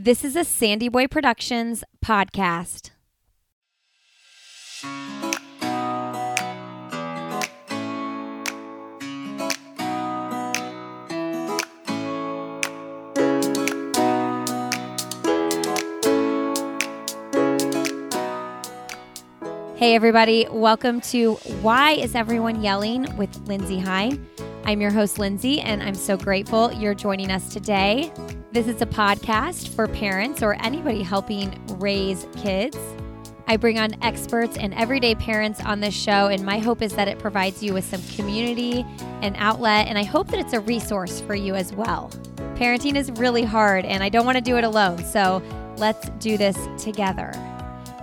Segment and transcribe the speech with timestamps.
[0.00, 2.90] This is a Sandy Boy Productions podcast.
[19.74, 24.24] Hey, everybody, welcome to Why is Everyone Yelling with Lindsey Hein.
[24.68, 28.12] I'm your host, Lindsey, and I'm so grateful you're joining us today.
[28.52, 32.76] This is a podcast for parents or anybody helping raise kids.
[33.46, 37.08] I bring on experts and everyday parents on this show, and my hope is that
[37.08, 38.84] it provides you with some community
[39.22, 42.10] and outlet, and I hope that it's a resource for you as well.
[42.56, 45.42] Parenting is really hard, and I don't want to do it alone, so
[45.78, 47.32] let's do this together.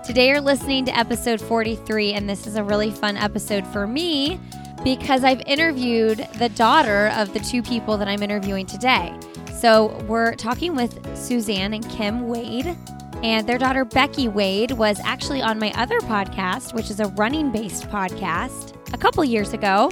[0.03, 4.39] Today, you're listening to episode 43, and this is a really fun episode for me
[4.83, 9.17] because I've interviewed the daughter of the two people that I'm interviewing today.
[9.59, 12.77] So, we're talking with Suzanne and Kim Wade,
[13.23, 17.51] and their daughter Becky Wade was actually on my other podcast, which is a running
[17.51, 19.91] based podcast, a couple years ago.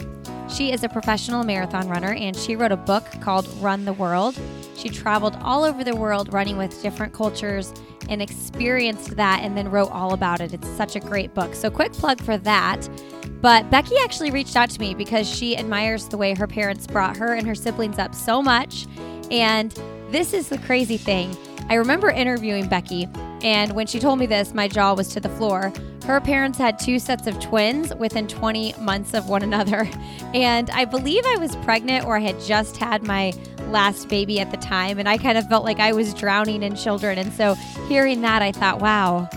[0.50, 4.40] She is a professional marathon runner and she wrote a book called Run the World.
[4.76, 7.74] She traveled all over the world running with different cultures
[8.10, 10.54] and experienced that and then wrote all about it.
[10.54, 11.56] It's such a great book.
[11.56, 12.88] So, quick plug for that.
[13.42, 17.18] But Becky actually reached out to me because she admires the way her parents brought
[17.18, 18.88] her and her siblings up so much.
[19.32, 19.72] And
[20.12, 21.36] this is the crazy thing.
[21.70, 23.08] I remember interviewing Becky,
[23.42, 25.72] and when she told me this, my jaw was to the floor.
[26.06, 29.90] Her parents had two sets of twins within 20 months of one another.
[30.34, 33.34] And I believe I was pregnant or I had just had my
[33.74, 35.00] last baby at the time.
[35.00, 37.18] And I kind of felt like I was drowning in children.
[37.18, 37.56] And so
[37.90, 39.28] hearing that, I thought, wow,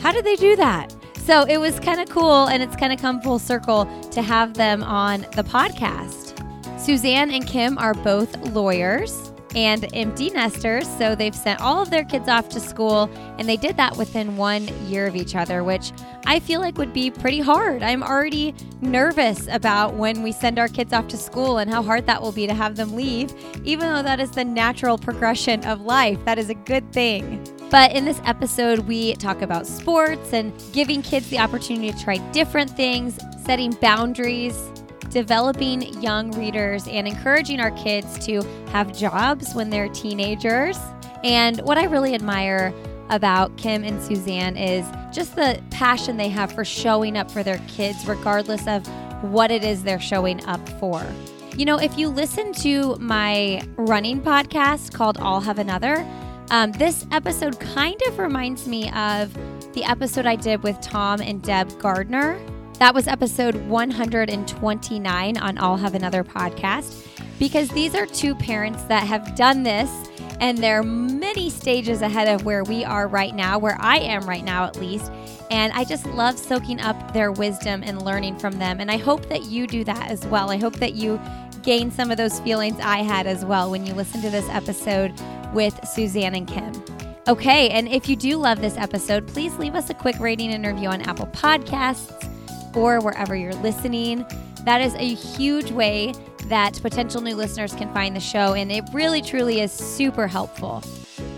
[0.00, 0.94] how did they do that?
[1.16, 2.46] So it was kind of cool.
[2.46, 6.34] And it's kind of come full circle to have them on the podcast.
[6.78, 12.04] Suzanne and Kim are both lawyers and empty nesters, so they've sent all of their
[12.04, 15.92] kids off to school, and they did that within one year of each other, which
[16.26, 17.82] I feel like would be pretty hard.
[17.82, 22.06] I'm already nervous about when we send our kids off to school and how hard
[22.06, 23.32] that will be to have them leave,
[23.64, 26.18] even though that is the natural progression of life.
[26.24, 27.44] That is a good thing.
[27.70, 32.16] But in this episode, we talk about sports and giving kids the opportunity to try
[32.32, 34.56] different things, setting boundaries,
[35.10, 40.78] developing young readers and encouraging our kids to have jobs when they're teenagers.
[41.24, 42.72] And what I really admire
[43.10, 47.58] about Kim and Suzanne is just the passion they have for showing up for their
[47.68, 48.86] kids, regardless of
[49.22, 51.04] what it is they're showing up for.
[51.56, 56.06] You know, if you listen to my running podcast called I'll Have Another,
[56.50, 59.34] um, this episode kind of reminds me of
[59.72, 62.38] the episode I did with Tom and Deb Gardner.
[62.78, 67.04] That was episode 129 on I'll Have Another podcast
[67.36, 69.90] because these are two parents that have done this
[70.38, 74.44] and they're many stages ahead of where we are right now, where I am right
[74.44, 75.10] now at least.
[75.50, 78.78] And I just love soaking up their wisdom and learning from them.
[78.78, 80.52] And I hope that you do that as well.
[80.52, 81.20] I hope that you
[81.64, 85.12] gain some of those feelings I had as well when you listen to this episode
[85.52, 86.72] with Suzanne and Kim.
[87.26, 90.64] Okay, and if you do love this episode, please leave us a quick rating and
[90.64, 92.28] review on Apple Podcasts
[92.78, 94.24] or wherever you're listening.
[94.64, 98.84] That is a huge way that potential new listeners can find the show, and it
[98.92, 100.80] really truly is super helpful.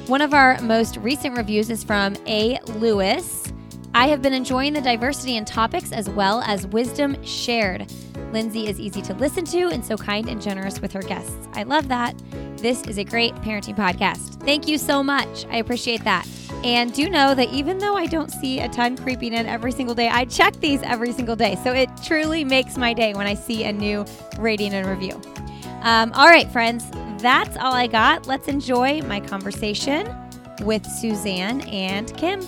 [0.07, 2.59] One of our most recent reviews is from A.
[2.77, 3.53] Lewis.
[3.93, 7.93] I have been enjoying the diversity in topics as well as wisdom shared.
[8.33, 11.49] Lindsey is easy to listen to and so kind and generous with her guests.
[11.55, 12.15] I love that.
[12.57, 14.41] This is a great parenting podcast.
[14.45, 15.45] Thank you so much.
[15.51, 16.29] I appreciate that.
[16.63, 19.97] And do know that even though I don't see a ton creeping in every single
[19.97, 21.57] day, I check these every single day.
[21.65, 24.05] So it truly makes my day when I see a new
[24.39, 25.21] rating and review.
[25.83, 26.89] Um, all right, friends,
[27.21, 28.29] that's all I got.
[28.29, 30.09] Let's enjoy my conversation
[30.61, 32.47] with Suzanne and Kim.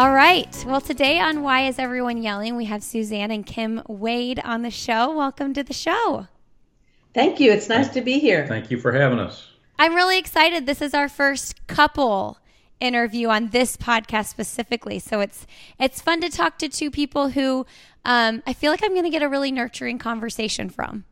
[0.00, 0.64] All right.
[0.66, 4.70] Well, today on Why Is Everyone Yelling, we have Suzanne and Kim Wade on the
[4.70, 5.14] show.
[5.14, 6.26] Welcome to the show.
[7.12, 7.52] Thank you.
[7.52, 8.46] It's nice to be here.
[8.46, 9.50] Thank you for having us.
[9.78, 10.64] I'm really excited.
[10.64, 12.38] This is our first couple
[12.80, 15.00] interview on this podcast specifically.
[15.00, 15.46] So it's
[15.78, 17.66] it's fun to talk to two people who
[18.06, 21.04] um, I feel like I'm going to get a really nurturing conversation from.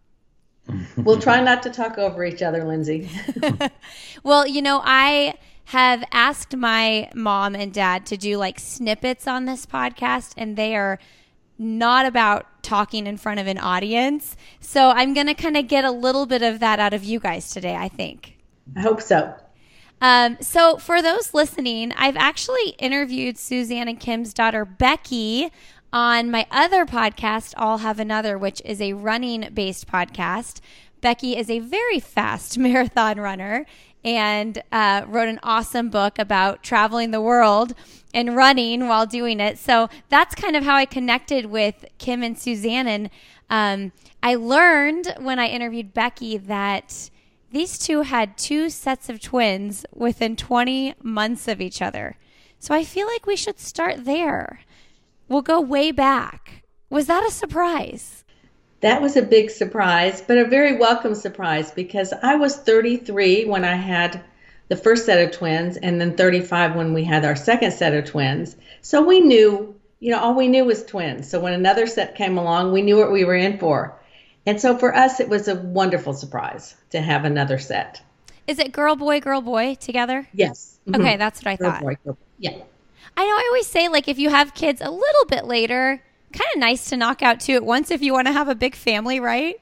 [0.96, 3.10] we'll try not to talk over each other, Lindsey.
[4.22, 5.34] well, you know, I
[5.68, 10.74] have asked my mom and dad to do like snippets on this podcast, and they
[10.74, 10.98] are
[11.58, 14.34] not about talking in front of an audience.
[14.60, 17.20] So I'm going to kind of get a little bit of that out of you
[17.20, 18.38] guys today, I think.
[18.76, 19.34] I hope so.
[20.00, 25.50] Um, so, for those listening, I've actually interviewed Suzanne and Kim's daughter, Becky,
[25.92, 30.60] On my other podcast, I'll have another, which is a running based podcast.
[31.00, 33.66] Becky is a very fast marathon runner
[34.04, 37.74] and uh, wrote an awesome book about traveling the world
[38.14, 39.58] and running while doing it.
[39.58, 42.86] So that's kind of how I connected with Kim and Suzanne.
[42.86, 43.10] And
[43.50, 43.92] um,
[44.22, 47.10] I learned when I interviewed Becky that
[47.50, 52.16] these two had two sets of twins within 20 months of each other.
[52.58, 54.60] So I feel like we should start there.
[55.28, 56.62] We'll go way back.
[56.90, 58.17] Was that a surprise?
[58.80, 63.64] That was a big surprise, but a very welcome surprise because I was 33 when
[63.64, 64.22] I had
[64.68, 68.04] the first set of twins and then 35 when we had our second set of
[68.04, 68.56] twins.
[68.82, 71.28] So we knew, you know, all we knew was twins.
[71.28, 73.98] So when another set came along, we knew what we were in for.
[74.46, 78.00] And so for us, it was a wonderful surprise to have another set.
[78.46, 80.28] Is it girl, boy, girl, boy together?
[80.32, 80.78] Yes.
[80.86, 81.00] Mm-hmm.
[81.00, 81.82] Okay, that's what I girl, thought.
[81.82, 82.20] Boy, girl, boy.
[82.38, 82.56] Yeah.
[83.16, 86.00] I know I always say, like, if you have kids a little bit later,
[86.32, 88.54] kind of nice to knock out two at once if you want to have a
[88.54, 89.60] big family, right?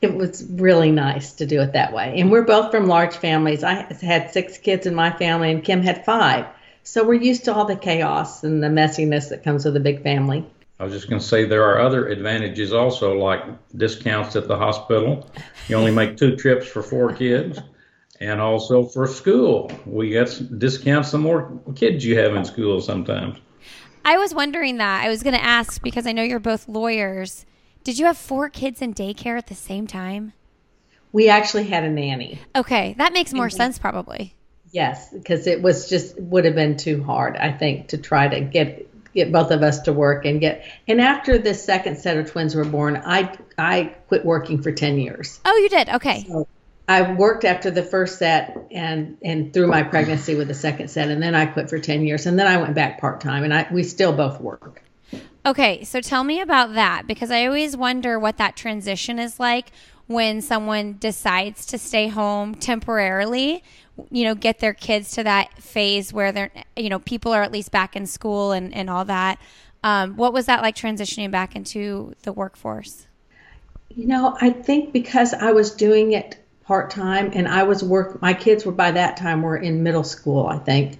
[0.00, 2.18] It was really nice to do it that way.
[2.20, 3.62] And we're both from large families.
[3.62, 6.46] I had six kids in my family, and Kim had five.
[6.82, 10.02] So we're used to all the chaos and the messiness that comes with a big
[10.02, 10.44] family.
[10.80, 13.44] I was just going to say there are other advantages also, like
[13.76, 15.30] discounts at the hospital.
[15.68, 17.60] You only make two trips for four kids.
[18.20, 23.38] And also for school, we get discounts the more kids you have in school sometimes.
[24.04, 25.04] I was wondering that.
[25.04, 27.46] I was going to ask because I know you're both lawyers.
[27.84, 30.32] Did you have four kids in daycare at the same time?
[31.12, 32.40] We actually had a nanny.
[32.56, 33.52] Okay, that makes more mhm.
[33.52, 34.34] sense probably.
[34.70, 38.40] Yes, because it was just would have been too hard, I think, to try to
[38.40, 40.64] get get both of us to work and get.
[40.88, 44.98] And after the second set of twins were born, I I quit working for ten
[44.98, 45.38] years.
[45.44, 45.90] Oh, you did?
[45.90, 46.24] Okay.
[46.26, 46.48] So
[46.92, 51.08] I worked after the first set and and through my pregnancy with the second set,
[51.08, 53.54] and then I quit for ten years, and then I went back part time, and
[53.54, 54.82] I we still both work.
[55.46, 59.72] Okay, so tell me about that because I always wonder what that transition is like
[60.06, 63.64] when someone decides to stay home temporarily,
[64.10, 67.50] you know, get their kids to that phase where they're, you know, people are at
[67.50, 69.38] least back in school and, and all that.
[69.82, 73.06] Um, what was that like transitioning back into the workforce?
[73.88, 78.20] You know, I think because I was doing it part time, and I was work.
[78.22, 80.98] My kids were by that time were in middle school, I think,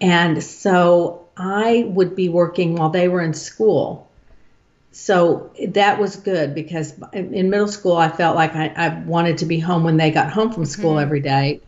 [0.00, 4.08] and so I would be working while they were in school.
[4.90, 9.46] So that was good because in middle school I felt like I, I wanted to
[9.46, 11.02] be home when they got home from school mm-hmm.
[11.02, 11.60] every day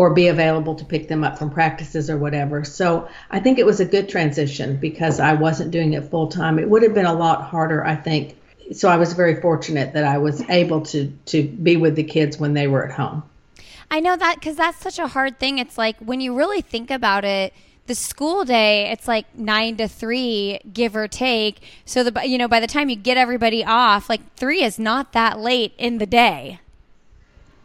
[0.00, 2.64] or be available to pick them up from practices or whatever.
[2.64, 6.58] So I think it was a good transition because I wasn't doing it full time.
[6.58, 8.34] It would have been a lot harder, I think,
[8.72, 12.38] so I was very fortunate that I was able to to be with the kids
[12.38, 13.22] when they were at home.
[13.90, 15.58] I know that because that's such a hard thing.
[15.58, 17.52] It's like when you really think about it,
[17.86, 21.60] the school day it's like nine to three, give or take.
[21.84, 25.12] So the you know by the time you get everybody off, like three is not
[25.12, 26.60] that late in the day.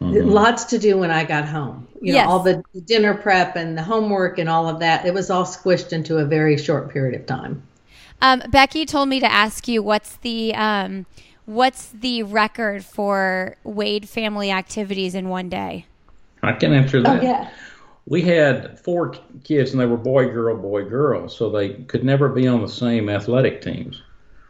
[0.00, 0.28] Mm-hmm.
[0.28, 1.88] Lots to do when I got home.
[2.02, 2.28] You know, yes.
[2.28, 5.06] all the dinner prep and the homework and all of that.
[5.06, 7.62] It was all squished into a very short period of time.
[8.20, 11.06] Um, Becky told me to ask you what's the um,
[11.44, 15.86] what's the record for Wade family activities in one day?
[16.42, 17.20] I can answer that.
[17.20, 17.50] Oh, yeah.
[18.08, 22.28] We had four kids, and they were boy, girl, boy, girl, so they could never
[22.28, 24.02] be on the same athletic teams.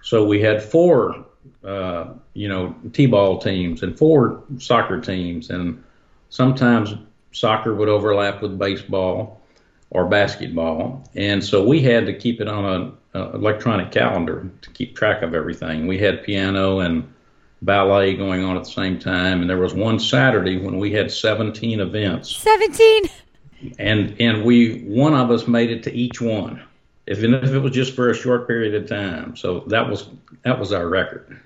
[0.02, 1.24] So we had four,
[1.64, 5.82] uh, you know, t-ball teams and four soccer teams, and
[6.28, 6.94] sometimes
[7.32, 9.35] soccer would overlap with baseball
[9.90, 14.50] or basketball, and so we had to keep it on a, a uh, electronic calendar
[14.62, 15.86] to keep track of everything.
[15.86, 17.10] We had piano and
[17.62, 21.10] ballet going on at the same time, and there was one Saturday when we had
[21.10, 22.36] 17 events.
[22.36, 23.04] 17.
[23.78, 26.62] And and we one of us made it to each one,
[27.08, 29.34] even if it was just for a short period of time.
[29.34, 30.10] So that was
[30.44, 31.40] that was our record.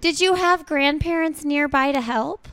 [0.00, 2.48] Did you have grandparents nearby to help?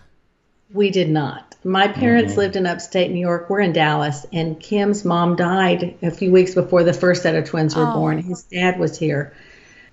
[0.74, 1.56] We did not.
[1.64, 2.40] My parents mm-hmm.
[2.40, 3.50] lived in upstate New York.
[3.50, 7.46] We're in Dallas, and Kim's mom died a few weeks before the first set of
[7.46, 7.94] twins were oh.
[7.94, 8.18] born.
[8.18, 9.34] His dad was here.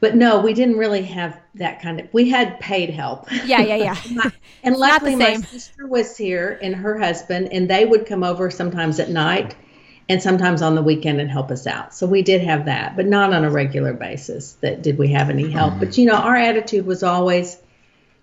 [0.00, 2.08] But no, we didn't really have that kind of.
[2.12, 3.30] We had paid help.
[3.44, 4.30] Yeah, yeah, yeah.
[4.62, 9.00] and luckily, my sister was here and her husband, and they would come over sometimes
[9.00, 9.54] at night
[10.08, 11.94] and sometimes on the weekend and help us out.
[11.94, 14.52] So we did have that, but not on a regular basis.
[14.60, 15.78] That did we have any help?
[15.78, 17.58] But you know, our attitude was always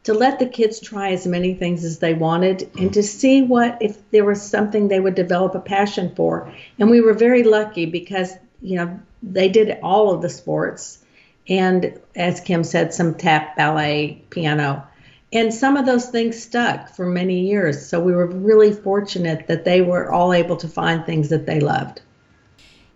[0.06, 3.82] to let the kids try as many things as they wanted and to see what
[3.82, 6.52] if there was something they would develop a passion for.
[6.80, 11.00] And we were very lucky because, you know, they did all of the sports
[11.48, 14.88] and as Kim said, some tap, ballet, piano.
[15.32, 17.88] And some of those things stuck for many years.
[17.88, 21.60] So we were really fortunate that they were all able to find things that they
[21.60, 22.02] loved.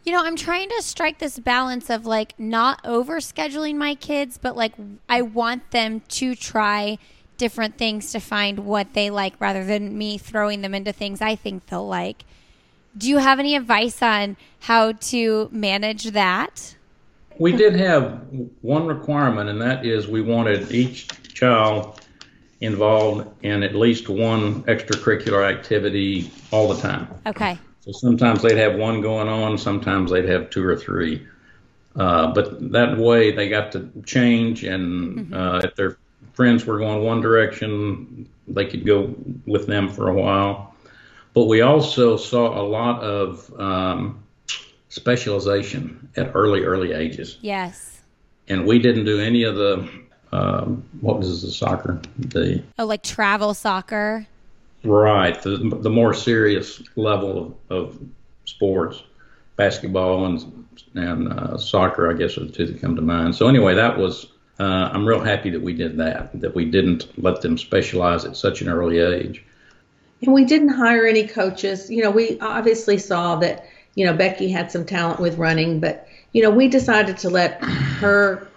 [0.03, 4.38] You know, I'm trying to strike this balance of like not over scheduling my kids,
[4.38, 4.74] but like
[5.08, 6.98] I want them to try
[7.38, 11.36] different things to find what they like rather than me throwing them into things I
[11.36, 12.25] think they'll like.
[12.98, 16.75] Do you have any advice on how to manage that?
[17.38, 18.27] We did have
[18.62, 22.01] one requirement, and that is we wanted each child
[22.60, 27.08] involved in at least one extracurricular activity all the time.
[27.25, 27.58] Okay.
[27.91, 31.25] So sometimes they'd have one going on, sometimes they'd have two or three.
[31.96, 35.34] Uh, but that way they got to change, and mm-hmm.
[35.34, 35.98] uh, if their
[36.34, 39.15] friends were going one direction, they could go
[39.48, 40.75] with them for a while.
[41.34, 44.24] But we also saw a lot of um,
[44.89, 47.38] specialization at early, early ages.
[47.41, 48.01] Yes.
[48.48, 49.89] And we didn't do any of the,
[50.31, 52.00] um, what was the soccer?
[52.17, 54.27] The oh, like travel soccer.
[54.83, 58.00] Right, the the more serious level of, of
[58.45, 59.03] sports,
[59.55, 63.36] basketball and and uh, soccer, I guess, are the two that come to mind.
[63.36, 64.27] So anyway, that was.
[64.59, 66.38] Uh, I'm real happy that we did that.
[66.39, 69.43] That we didn't let them specialize at such an early age.
[70.21, 71.89] And we didn't hire any coaches.
[71.89, 76.07] You know, we obviously saw that you know, Becky had some talent with running, but
[76.31, 78.48] you know, we decided to let her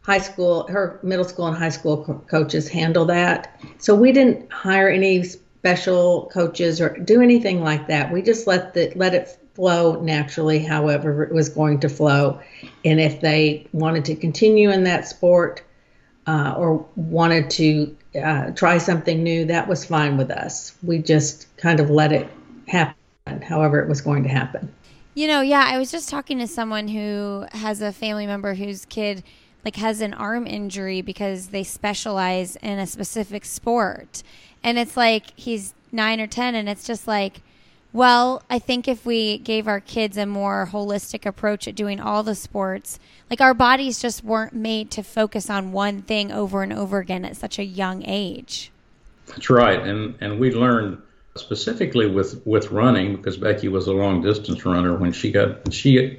[0.00, 3.60] high school, her middle school and high school co- coaches handle that.
[3.78, 5.24] So we didn't hire any
[5.62, 8.12] special coaches or do anything like that.
[8.12, 12.40] We just let the let it flow naturally, however it was going to flow.
[12.84, 15.62] And if they wanted to continue in that sport
[16.26, 20.74] uh, or wanted to uh, try something new, that was fine with us.
[20.82, 22.28] We just kind of let it
[22.66, 22.96] happen
[23.42, 24.72] however it was going to happen.
[25.14, 28.84] You know, yeah, I was just talking to someone who has a family member whose
[28.86, 29.22] kid
[29.64, 34.24] like has an arm injury because they specialize in a specific sport.
[34.64, 37.42] And it's like he's 9 or 10 and it's just like
[37.92, 42.22] well, I think if we gave our kids a more holistic approach at doing all
[42.22, 46.72] the sports, like our bodies just weren't made to focus on one thing over and
[46.72, 48.70] over again at such a young age.
[49.26, 49.80] That's right.
[49.80, 51.02] And and we learned
[51.36, 56.18] specifically with with running because Becky was a long distance runner when she got she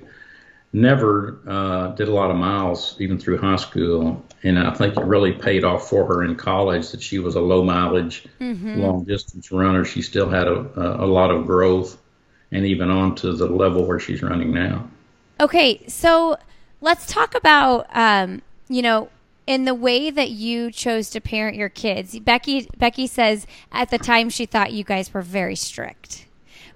[0.74, 5.06] never uh, did a lot of miles even through high school and I think it
[5.06, 8.80] really paid off for her in college that she was a low mileage mm-hmm.
[8.80, 12.01] long distance runner she still had a, a lot of growth
[12.51, 14.88] and even on to the level where she's running now
[15.39, 16.38] okay so
[16.82, 19.10] let's talk about um, you know
[19.46, 22.18] in the way that you chose to parent your kids.
[22.20, 26.25] Becky Becky says at the time she thought you guys were very strict.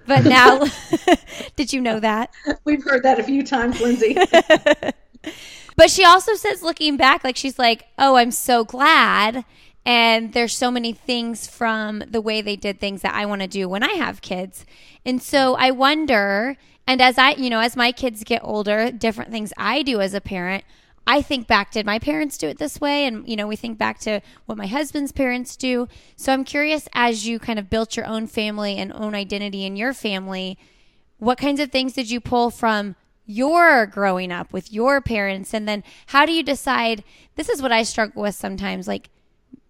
[0.08, 0.64] But now
[1.56, 2.32] did you know that?
[2.64, 4.16] We've heard that a few times, Lindsey.
[5.76, 9.46] but she also says looking back like she's like, "Oh, I'm so glad."
[9.86, 13.48] And there's so many things from the way they did things that I want to
[13.48, 14.66] do when I have kids.
[15.06, 19.32] And so I wonder, and as I, you know, as my kids get older, different
[19.32, 20.66] things I do as a parent,
[21.10, 23.06] I think back, did my parents do it this way?
[23.06, 25.88] And, you know, we think back to what my husband's parents do.
[26.18, 29.78] So I'm curious, as you kind of built your own family and own identity in
[29.78, 30.58] your family,
[31.18, 35.54] what kinds of things did you pull from your growing up with your parents?
[35.54, 38.86] And then how do you decide this is what I struggle with sometimes?
[38.86, 39.10] Like,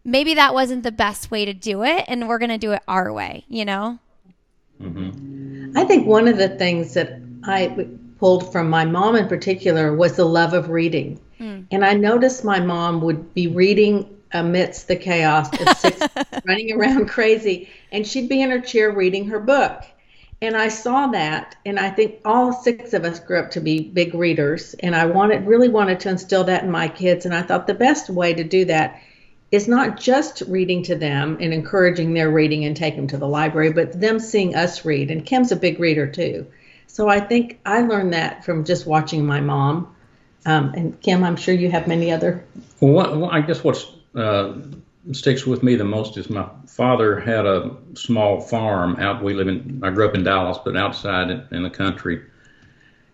[0.04, 2.82] maybe that wasn't the best way to do it, and we're going to do it
[2.88, 4.00] our way, you know?
[4.82, 5.78] Mm-hmm.
[5.78, 10.16] I think one of the things that I pulled from my mom in particular was
[10.16, 11.20] the love of reading.
[11.40, 11.68] Mm.
[11.72, 16.02] And I noticed my mom would be reading amidst the chaos six
[16.46, 19.84] running around crazy, and she'd be in her chair reading her book.
[20.42, 23.82] And I saw that, and I think all six of us grew up to be
[23.82, 24.76] big readers.
[24.76, 27.26] And I wanted, really wanted to instill that in my kids.
[27.26, 29.02] And I thought the best way to do that
[29.52, 33.28] is not just reading to them and encouraging their reading and take them to the
[33.28, 35.10] library, but them seeing us read.
[35.10, 36.46] And Kim's a big reader too.
[36.86, 39.96] So I think I learned that from just watching my mom.
[40.46, 42.44] Um, and Kim, I'm sure you have many other.
[42.80, 44.54] Well, what, well I guess what uh,
[45.12, 49.24] sticks with me the most is my father had a small farm out.
[49.24, 49.82] We live in.
[49.84, 52.24] I grew up in Dallas, but outside in, in the country,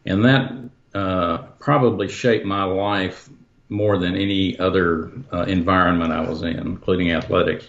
[0.06, 0.54] and that
[0.94, 3.30] uh, probably shaped my life
[3.70, 7.68] more than any other uh, environment I was in, including athletics.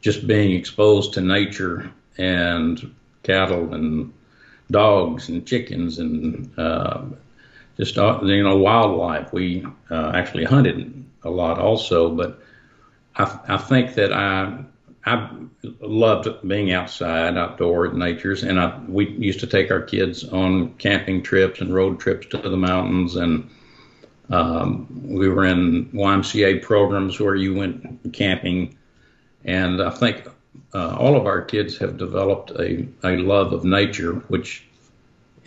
[0.00, 4.12] Just being exposed to nature and cattle and
[4.70, 7.02] dogs and chickens and uh,
[7.78, 9.32] just you know wildlife.
[9.32, 12.40] We uh, actually hunted a lot also, but
[13.16, 14.64] I, I think that I
[15.06, 15.30] I
[15.80, 21.22] loved being outside, outdoor natures, and I, we used to take our kids on camping
[21.22, 23.48] trips and road trips to the mountains, and
[24.30, 28.76] um, we were in YMCA programs where you went camping,
[29.44, 30.26] and I think
[30.74, 34.67] uh, all of our kids have developed a, a love of nature, which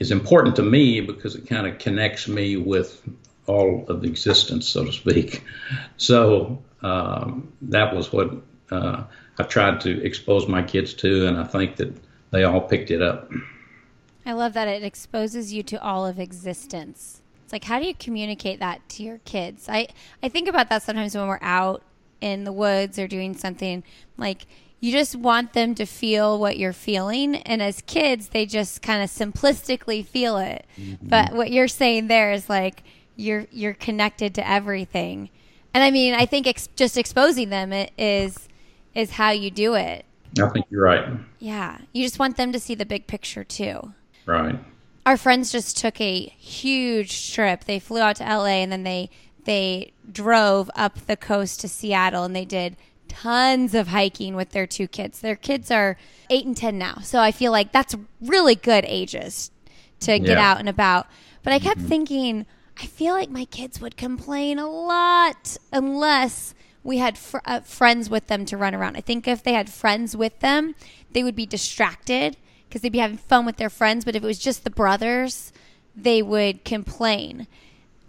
[0.02, 3.00] is important to me because it kind of connects me with
[3.46, 5.44] all of existence, so to speak.
[5.98, 8.32] So um, that was what
[8.72, 9.04] uh,
[9.38, 11.96] I've tried to expose my kids to, and I think that
[12.32, 13.30] they all picked it up.
[14.26, 17.22] I love that it exposes you to all of existence.
[17.44, 19.70] It's like how do you communicate that to your kids?
[19.70, 19.90] I
[20.24, 21.84] I think about that sometimes when we're out
[22.20, 23.84] in the woods or doing something
[24.18, 24.48] like
[24.82, 29.02] you just want them to feel what you're feeling and as kids they just kind
[29.02, 30.66] of simplistically feel it.
[30.78, 31.08] Mm-hmm.
[31.08, 32.84] But what you're saying there is like
[33.16, 35.30] you're you're connected to everything.
[35.74, 38.50] And I mean, I think ex- just exposing them is
[38.94, 40.04] is how you do it.
[40.42, 41.06] I think you're right.
[41.40, 43.94] Yeah, you just want them to see the big picture too.
[44.26, 44.60] Right.
[45.06, 47.66] Our friends just took a huge trip.
[47.66, 49.10] They flew out to LA and then they
[49.46, 52.78] they drove up the coast to Seattle and they did
[53.12, 55.20] tons of hiking with their two kids.
[55.20, 55.98] Their kids are
[56.30, 57.00] 8 and 10 now.
[57.04, 59.52] So I feel like that's really good ages
[60.02, 60.52] to get yeah.
[60.52, 61.08] out and about.
[61.44, 61.90] But I kept mm-hmm.
[61.90, 62.46] thinking
[62.82, 68.10] I feel like my kids would complain a lot unless we had fr- uh, friends
[68.10, 68.96] with them to run around.
[68.96, 70.74] I think if they had friends with them,
[71.12, 72.38] they would be distracted
[72.68, 74.06] because they'd be having fun with their friends.
[74.06, 75.52] But if it was just the brothers,
[75.96, 77.48] they would complain.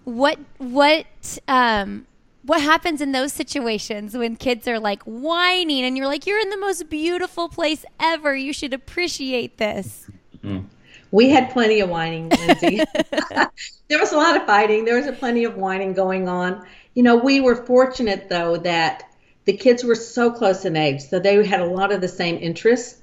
[0.05, 1.07] What what
[1.49, 2.07] um
[2.45, 6.51] what happens in those situations when kids are like whining and you're like you're in
[6.51, 10.09] the most beautiful place ever you should appreciate this
[10.39, 10.65] mm-hmm.
[11.11, 12.83] we had plenty of whining lindsey
[13.89, 17.03] there was a lot of fighting there was a plenty of whining going on you
[17.03, 19.05] know, we were fortunate though that
[19.45, 22.37] the kids were so close in age, so they had a lot of the same
[22.37, 23.01] interests,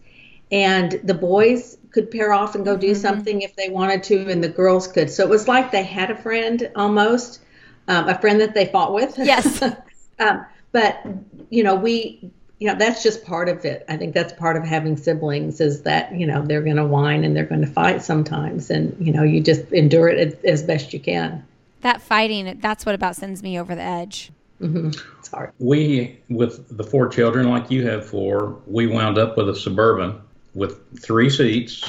[0.51, 3.01] and the boys could pair off and go do mm-hmm.
[3.01, 5.10] something if they wanted to, and the girls could.
[5.10, 7.41] So it was like they had a friend almost,
[7.89, 9.17] um, a friend that they fought with.
[9.17, 9.62] Yes.
[10.19, 11.05] um, but
[11.50, 13.84] you know, we, you know, that's just part of it.
[13.89, 17.24] I think that's part of having siblings is that you know they're going to whine
[17.25, 20.93] and they're going to fight sometimes, and you know, you just endure it as best
[20.93, 21.43] you can
[21.81, 24.31] that fighting, that's what about sends me over the edge.
[24.62, 24.91] Mm-hmm.
[25.19, 25.51] It's hard.
[25.60, 30.19] We, with the four children like you have four, we wound up with a suburban
[30.54, 31.84] with three seats,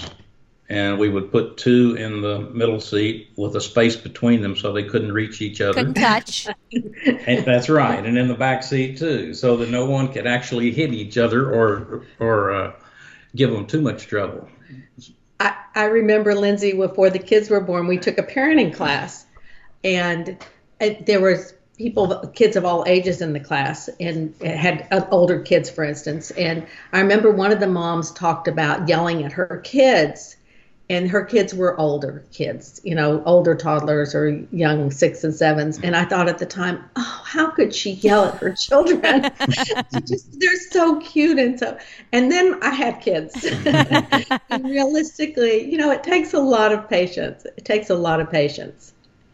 [0.71, 4.73] and we would put two in the middle seat with a space between them so
[4.73, 5.75] they couldn't reach each other.
[5.75, 6.47] Couldn't touch.
[7.27, 10.95] that's right, and in the back seat too, so that no one could actually hit
[10.95, 12.73] each other or or uh,
[13.35, 14.49] give them too much trouble.
[15.41, 19.27] I, I remember Lindsey before the kids were born, we took a parenting class
[19.85, 20.37] and
[20.81, 25.41] it, there was people kids of all ages in the class and had uh, older
[25.41, 29.63] kids for instance and i remember one of the moms talked about yelling at her
[29.65, 30.37] kids
[30.91, 35.81] and her kids were older kids you know older toddlers or young six and sevens.
[35.83, 39.31] And i thought at the time oh how could she yell at her children?
[40.07, 41.79] Just they're so cute and so
[42.13, 43.47] and then i had kids.
[44.51, 47.47] And realistically you know it takes a lot of patience.
[47.57, 48.93] It takes a lot of patience.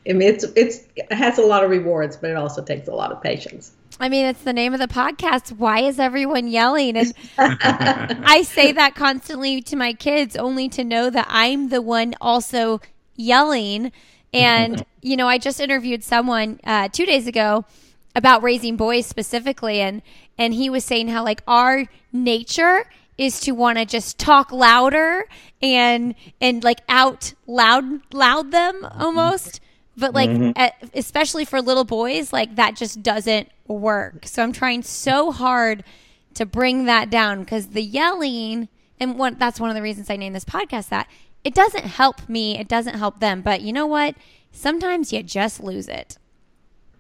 [0.09, 2.95] I mean, it's it's it has a lot of rewards, but it also takes a
[2.95, 3.73] lot of patience.
[3.99, 5.53] I mean, it's the name of the podcast.
[5.57, 6.97] Why is everyone yelling?
[6.97, 12.15] And I say that constantly to my kids, only to know that I'm the one
[12.21, 12.81] also
[13.15, 13.93] yelling.
[14.35, 17.65] And you know, I just interviewed someone uh, two days ago
[18.15, 20.03] about raising boys specifically, and
[20.37, 22.85] and he was saying how like our nature
[23.17, 25.27] is to want to just talk louder
[25.63, 29.61] and and like out loud loud them almost
[29.97, 30.53] but like mm-hmm.
[30.57, 34.27] at, especially for little boys like that just doesn't work.
[34.27, 35.85] So i'm trying so hard
[36.35, 38.69] to bring that down because the yelling
[39.01, 41.09] and one that's one of the reasons i named this podcast that
[41.45, 43.43] it doesn't help me it doesn't help them.
[43.43, 44.17] But you know what?
[44.53, 46.19] Sometimes you just lose it.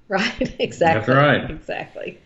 [0.08, 0.54] Right.
[0.60, 0.76] Exactly.
[0.76, 1.50] that's right.
[1.50, 2.20] Exactly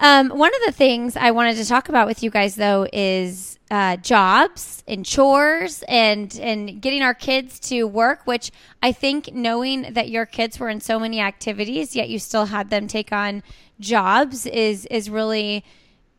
[0.00, 3.58] um, one of the things I wanted to talk about with you guys, though, is
[3.70, 8.20] uh, jobs and chores and and getting our kids to work.
[8.24, 8.50] Which
[8.82, 12.70] I think, knowing that your kids were in so many activities, yet you still had
[12.70, 13.42] them take on
[13.80, 15.64] jobs, is is really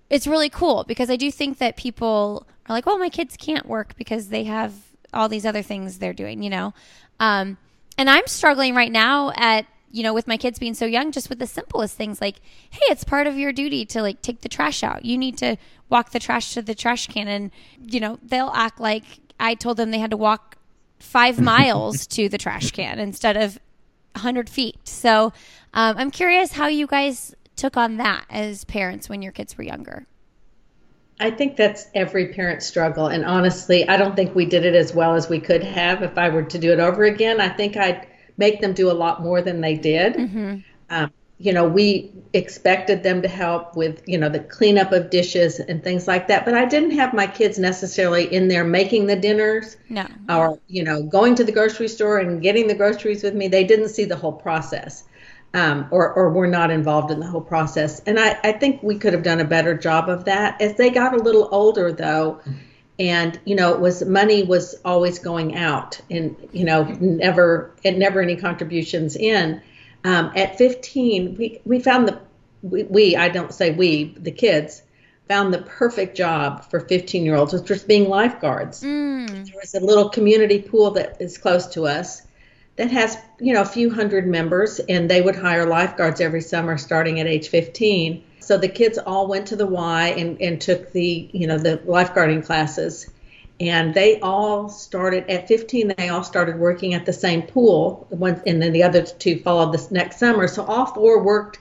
[0.10, 3.65] it's really cool because I do think that people are like, "Well, my kids can't
[3.65, 4.74] work because they have
[5.13, 6.74] all these other things they're doing," you know.
[7.20, 7.58] Um,
[7.98, 11.30] and I'm struggling right now at you know, with my kids being so young, just
[11.30, 14.49] with the simplest things like, hey, it's part of your duty to like take the
[14.49, 15.06] trash out.
[15.06, 15.58] You need to
[15.89, 17.28] walk the trash to the trash can.
[17.28, 19.04] And, you know, they'll act like
[19.39, 20.58] I told them they had to walk
[20.99, 23.60] five miles to the trash can instead of
[24.13, 24.88] 100 feet.
[24.88, 25.34] So
[25.73, 29.63] um, I'm curious how you guys took on that as parents when your kids were
[29.63, 30.06] younger.
[31.19, 33.08] I think that's every parent's struggle.
[33.08, 36.02] And honestly, I don't think we did it as well as we could have.
[36.02, 38.08] If I were to do it over again, I think I'd
[38.39, 40.15] make them do a lot more than they did.
[40.15, 40.56] Mm-hmm.
[40.89, 45.60] Um, you know, we expected them to help with, you know, the cleanup of dishes
[45.60, 46.43] and things like that.
[46.43, 49.78] But I didn't have my kids necessarily in there making the dinners.
[49.88, 50.06] No.
[50.28, 53.47] Or, you know, going to the grocery store and getting the groceries with me.
[53.47, 55.04] They didn't see the whole process.
[55.54, 58.02] Um, or, or were not involved in the whole process.
[58.02, 60.62] And I, I think we could have done a better job of that.
[60.62, 62.39] As they got a little older, though,
[63.00, 67.98] and you know, it was money was always going out, and you know, never and
[67.98, 69.62] never any contributions in
[70.04, 72.20] um, at 15, we, we found the,
[72.62, 74.82] we, we, I don't say we, the kids,
[75.28, 78.82] found the perfect job for 15 year olds, which was being lifeguards.
[78.82, 79.28] Mm.
[79.28, 82.24] There was a little community pool that is close to us
[82.78, 86.78] that has, you know, a few hundred members, and they would hire lifeguards every summer
[86.78, 88.24] starting at age 15.
[88.50, 91.78] So the kids all went to the Y and, and took the, you know, the
[91.86, 93.08] lifeguarding classes.
[93.60, 98.08] And they all started at 15 they all started working at the same pool.
[98.48, 100.48] And then the other two followed this next summer.
[100.48, 101.60] So all four worked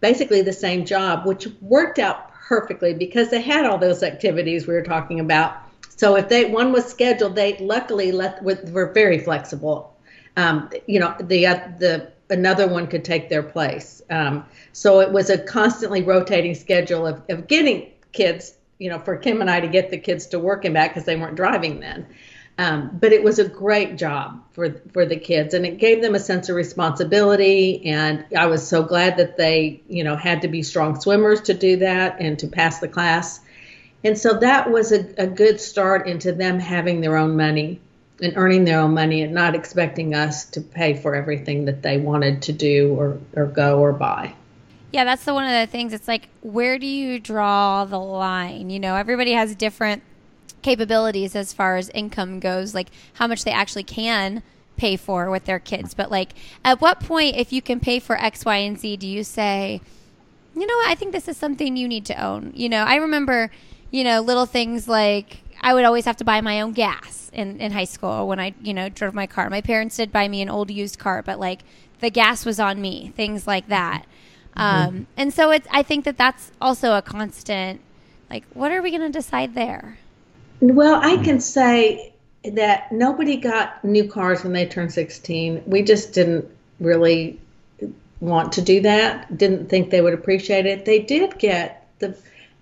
[0.00, 4.72] basically the same job which worked out perfectly because they had all those activities we
[4.72, 5.58] were talking about.
[5.94, 9.94] So if they one was scheduled they luckily let were very flexible.
[10.38, 15.12] Um, you know the uh, the another one could take their place um, so it
[15.12, 19.60] was a constantly rotating schedule of, of getting kids you know, for Kim and I
[19.60, 22.06] to get the kids to work and back because they weren't driving then.
[22.58, 26.14] Um, but it was a great job for for the kids, and it gave them
[26.14, 27.86] a sense of responsibility.
[27.86, 31.54] And I was so glad that they, you know, had to be strong swimmers to
[31.54, 33.40] do that and to pass the class.
[34.02, 37.80] And so that was a, a good start into them having their own money
[38.22, 41.98] and earning their own money and not expecting us to pay for everything that they
[41.98, 44.34] wanted to do or, or go or buy.
[44.92, 45.92] Yeah, that's the one of the things.
[45.92, 48.70] It's like, where do you draw the line?
[48.70, 50.02] You know, everybody has different
[50.62, 54.42] capabilities as far as income goes, like how much they actually can
[54.76, 55.94] pay for with their kids.
[55.94, 56.32] But like,
[56.64, 59.80] at what point, if you can pay for X, Y, and Z, do you say,
[60.56, 62.52] you know what, I think this is something you need to own?
[62.54, 63.50] You know, I remember,
[63.90, 67.60] you know, little things like I would always have to buy my own gas in,
[67.60, 69.50] in high school when I, you know, drove my car.
[69.50, 71.60] My parents did buy me an old used car, but like
[72.00, 74.04] the gas was on me, things like that.
[74.56, 74.88] Mm-hmm.
[74.88, 77.80] Um, and so it's, I think that that's also a constant,
[78.28, 79.98] like, what are we going to decide there?
[80.60, 82.12] Well, I can say
[82.44, 85.62] that nobody got new cars when they turned 16.
[85.66, 86.48] We just didn't
[86.80, 87.38] really
[88.20, 90.84] want to do that, didn't think they would appreciate it.
[90.84, 92.16] They did get the,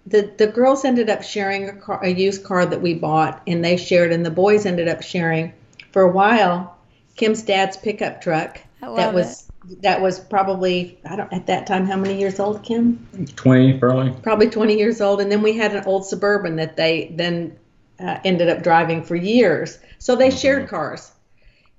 [0.08, 3.64] the, the girls ended up sharing a, car, a used car that we bought, and
[3.64, 5.52] they shared, and the boys ended up sharing
[5.92, 6.78] for a while
[7.16, 11.96] Kim's dad's pickup truck that was that was probably I don't at that time how
[11.96, 13.06] many years old, Kim?
[13.36, 14.10] Twenty, probably.
[14.22, 17.58] Probably twenty years old, and then we had an old suburban that they then
[18.00, 19.78] uh, ended up driving for years.
[19.98, 20.38] So they mm-hmm.
[20.38, 21.10] shared cars,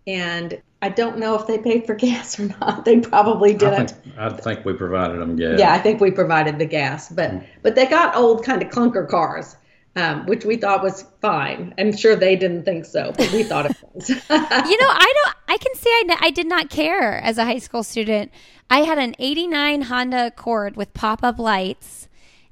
[0.05, 2.85] and I don't know if they paid for gas or not.
[2.85, 3.73] They probably didn't.
[3.73, 5.59] I think, I think we provided them gas.
[5.59, 7.45] Yeah, I think we provided the gas, but mm.
[7.61, 9.55] but they got old kind of clunker cars
[9.95, 11.73] um, which we thought was fine.
[11.77, 14.09] I'm sure they didn't think so, but we thought it was.
[14.09, 15.35] you know, I don't.
[15.47, 18.31] I can say I, I did not care as a high school student.
[18.69, 22.07] I had an '89 Honda Accord with pop-up lights,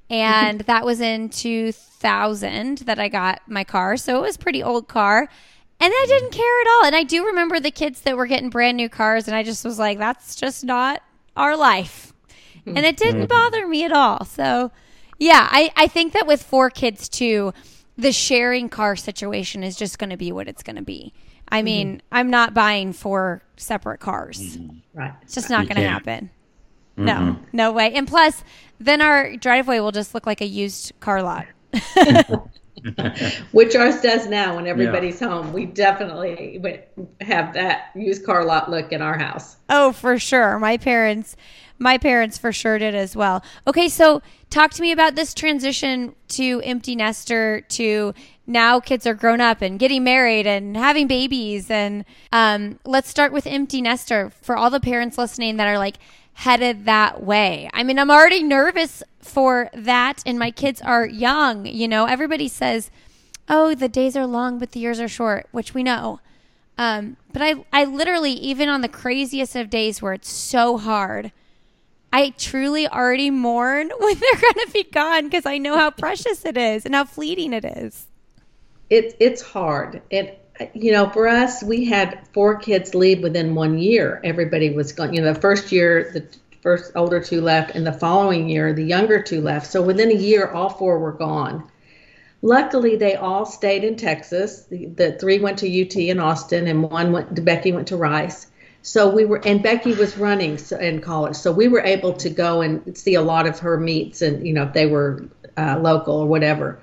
[0.09, 3.97] and that was in 2000 that I got my car.
[3.97, 5.29] So it was pretty old car.
[5.79, 6.85] And I didn't care at all.
[6.85, 9.63] And I do remember the kids that were getting brand new cars, and I just
[9.63, 11.03] was like, that's just not
[11.35, 12.13] our life.
[12.65, 13.27] And it didn't mm-hmm.
[13.27, 14.25] bother me at all.
[14.25, 14.71] So
[15.19, 17.53] yeah, I, I think that with four kids too,
[17.97, 21.13] the sharing car situation is just going to be what it's going to be.
[21.49, 22.05] I mean, mm-hmm.
[22.11, 24.57] I'm not buying four separate cars.
[24.57, 24.77] Mm-hmm.
[24.93, 25.13] Right.
[25.21, 26.29] It's just not going to happen.
[26.97, 27.05] Mm-hmm.
[27.05, 27.93] No, no way.
[27.93, 28.43] And plus,
[28.79, 31.45] then our driveway will just look like a used car lot.
[33.51, 35.29] Which ours does now when everybody's yeah.
[35.29, 35.53] home.
[35.53, 36.61] We definitely
[37.21, 39.57] have that used car lot look in our house.
[39.69, 40.59] Oh, for sure.
[40.59, 41.35] My parents
[41.79, 43.43] my parents for sure did as well.
[43.67, 48.13] Okay, so talk to me about this transition to empty nester to
[48.45, 53.31] now kids are grown up and getting married and having babies and um, let's start
[53.31, 55.97] with empty nester for all the parents listening that are like
[56.37, 61.65] headed that way i mean i'm already nervous for that and my kids are young
[61.65, 62.91] you know everybody says
[63.49, 66.19] oh the days are long but the years are short which we know
[66.79, 71.31] um, but I, I literally even on the craziest of days where it's so hard
[72.11, 76.45] I truly already mourn when they're going to be gone because I know how precious
[76.45, 78.07] it is and how fleeting it is.
[78.89, 80.01] It, it's hard.
[80.09, 84.21] It, you know, for us, we had four kids leave within one year.
[84.23, 85.13] Everybody was gone.
[85.13, 86.25] You know, the first year, the
[86.61, 89.67] first older two left, and the following year, the younger two left.
[89.67, 91.69] So within a year, all four were gone.
[92.41, 94.63] Luckily, they all stayed in Texas.
[94.63, 97.43] The, the three went to UT in Austin, and one went.
[97.43, 98.47] Becky went to Rice.
[98.83, 102.61] So we were, and Becky was running in college, so we were able to go
[102.61, 105.25] and see a lot of her meets, and you know if they were
[105.57, 106.79] uh, local or whatever.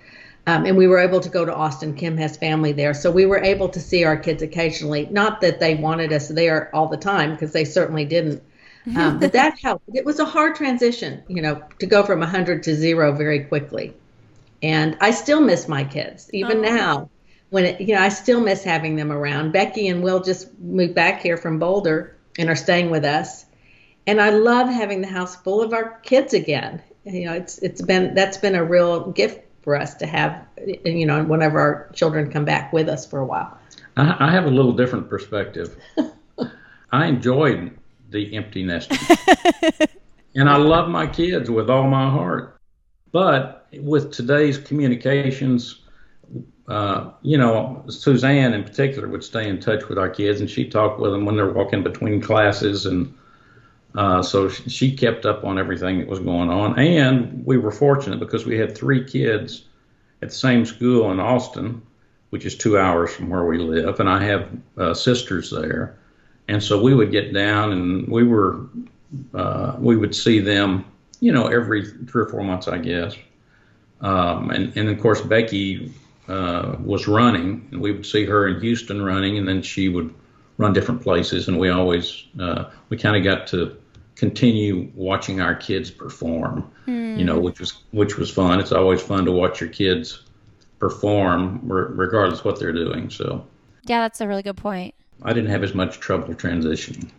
[0.47, 1.95] Um, and we were able to go to Austin.
[1.95, 5.09] Kim has family there, so we were able to see our kids occasionally.
[5.11, 8.43] Not that they wanted us there all the time, because they certainly didn't.
[8.99, 9.89] Um, but that helped.
[9.95, 13.95] It was a hard transition, you know, to go from 100 to zero very quickly.
[14.63, 16.61] And I still miss my kids, even oh.
[16.61, 17.11] now.
[17.49, 19.55] When it, you know, I still miss having them around.
[19.55, 23.47] Becky and Will just moved back here from Boulder and are staying with us.
[24.07, 26.83] And I love having the house full of our kids again.
[27.05, 30.47] You know, it's it's been that's been a real gift for us to have,
[30.85, 33.59] you know, whenever our children come back with us for a while.
[33.97, 35.77] I, I have a little different perspective.
[36.93, 37.77] I enjoyed
[38.11, 38.97] the empty nester,
[40.37, 42.61] and I love my kids with all my heart.
[43.11, 45.81] But with today's communications,
[46.69, 50.69] uh, you know, Suzanne in particular would stay in touch with our kids, and she
[50.69, 53.13] talked with them when they're walking between classes and
[53.95, 56.79] uh, so she kept up on everything that was going on.
[56.79, 59.65] And we were fortunate because we had three kids
[60.21, 61.83] at the same school in Austin,
[62.31, 64.01] which is two hours from where we live.
[64.01, 65.97] And I have uh, sisters there.
[66.49, 68.67] And so we would get down and we were,
[69.33, 70.85] uh, we would see them,
[71.21, 73.17] you know, every three or four months, I guess.
[74.01, 75.95] Um, and, and of course, Becky
[76.29, 80.13] uh, was running, and we would see her in Houston running, and then she would
[80.59, 81.49] run different places.
[81.49, 83.79] And we always, uh, we kind of got to
[84.17, 86.71] continue watching our kids perform.
[86.87, 87.19] Mm.
[87.19, 88.61] You know, which was which was fun.
[88.61, 90.25] It's always fun to watch your kids
[90.79, 93.11] perform, regardless what they're doing.
[93.11, 93.47] So.
[93.87, 94.95] Yeah, that's a really good point.
[95.23, 97.11] I didn't have as much trouble transitioning.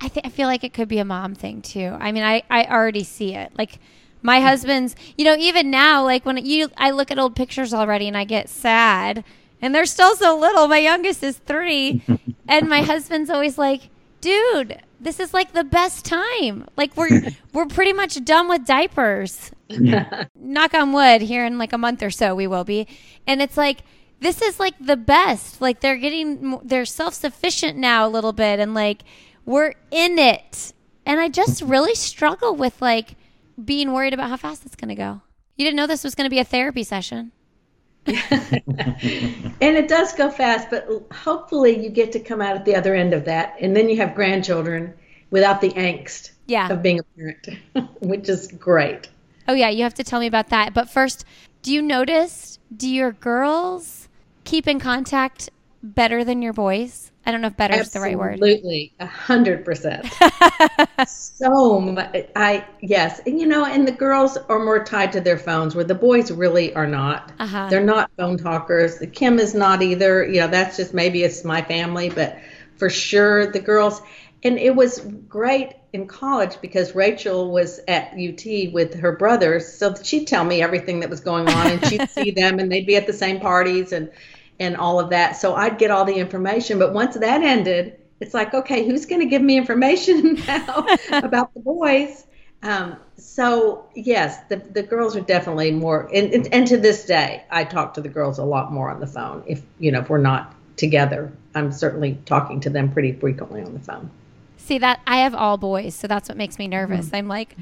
[0.00, 1.96] I think I feel like it could be a mom thing too.
[2.00, 3.52] I mean, I I already see it.
[3.56, 3.78] Like
[4.20, 8.08] my husband's, you know, even now, like when you I look at old pictures already
[8.08, 9.24] and I get sad,
[9.60, 10.66] and they're still so little.
[10.68, 12.02] My youngest is three,
[12.48, 13.90] and my husband's always like,
[14.22, 16.66] "Dude, this is like the best time.
[16.76, 19.50] Like we're we're pretty much done with diapers.
[20.34, 21.20] Knock on wood.
[21.20, 22.88] Here in like a month or so, we will be.
[23.26, 23.80] And it's like
[24.20, 25.60] this is like the best.
[25.60, 29.02] Like they're getting they're self sufficient now a little bit, and like
[29.44, 30.72] we're in it.
[31.04, 33.16] And I just really struggle with like
[33.62, 35.20] being worried about how fast it's going to go.
[35.56, 37.32] You didn't know this was going to be a therapy session.
[38.06, 42.94] and it does go fast, but hopefully you get to come out at the other
[42.94, 44.92] end of that, and then you have grandchildren
[45.30, 46.68] without the angst yeah.
[46.68, 47.48] of being a parent,
[48.00, 49.08] which is great.
[49.46, 50.74] Oh yeah, you have to tell me about that.
[50.74, 51.24] But first,
[51.62, 52.58] do you notice?
[52.76, 54.08] Do your girls
[54.44, 55.50] keep in contact
[55.82, 57.11] better than your boys?
[57.24, 58.34] I don't know if better is the right word.
[58.34, 60.06] Absolutely, a hundred percent.
[61.42, 65.38] So, much, I yes, and you know, and the girls are more tied to their
[65.38, 67.32] phones, where the boys really are not.
[67.40, 67.68] Uh-huh.
[67.68, 68.98] They're not phone talkers.
[68.98, 70.24] The Kim is not either.
[70.24, 72.38] You know, that's just maybe it's my family, but
[72.76, 74.02] for sure the girls.
[74.44, 79.94] And it was great in college because Rachel was at UT with her brothers, so
[80.00, 82.96] she'd tell me everything that was going on, and she'd see them, and they'd be
[82.96, 84.10] at the same parties, and
[84.62, 85.36] and all of that.
[85.36, 86.78] So I'd get all the information.
[86.78, 91.52] But once that ended, it's like, okay, who's going to give me information now about
[91.54, 92.26] the boys?
[92.62, 97.44] Um, so yes, the, the girls are definitely more, and, and, and to this day,
[97.50, 99.42] I talk to the girls a lot more on the phone.
[99.46, 103.74] If you know, if we're not together, I'm certainly talking to them pretty frequently on
[103.74, 104.10] the phone.
[104.58, 107.06] See that I have all boys, so that's what makes me nervous.
[107.06, 107.16] Mm-hmm.
[107.16, 107.56] I'm like,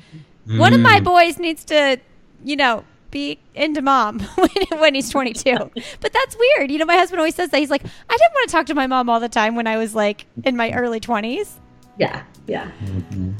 [0.47, 0.59] mm.
[0.59, 1.99] one of my boys needs to,
[2.45, 5.71] you know, be into mom when, when he's 22.
[6.01, 6.71] but that's weird.
[6.71, 7.59] You know, my husband always says that.
[7.59, 9.77] He's like, I didn't want to talk to my mom all the time when I
[9.79, 11.55] was like in my early 20s.
[11.99, 12.71] Yeah, yeah.
[12.85, 13.33] Mm-hmm.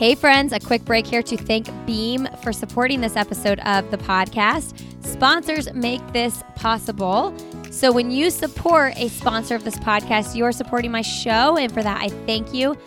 [0.00, 3.98] Hey, friends, a quick break here to thank Beam for supporting this episode of the
[3.98, 4.82] podcast.
[5.04, 7.34] Sponsors make this possible.
[7.70, 11.58] So, when you support a sponsor of this podcast, you are supporting my show.
[11.58, 12.78] And for that, I thank you.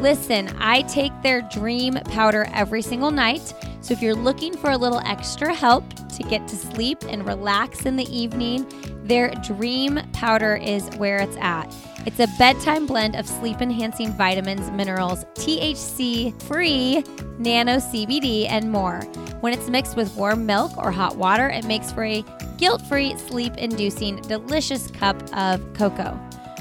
[0.00, 3.52] Listen, I take their dream powder every single night.
[3.80, 5.84] So if you're looking for a little extra help
[6.16, 8.66] to get to sleep and relax in the evening,
[9.04, 11.74] their dream powder is where it's at.
[12.06, 17.02] It's a bedtime blend of sleep enhancing vitamins, minerals, THC free,
[17.38, 19.00] nano CBD, and more.
[19.40, 22.24] When it's mixed with warm milk or hot water, it makes for a
[22.56, 26.18] guilt free, sleep inducing, delicious cup of cocoa.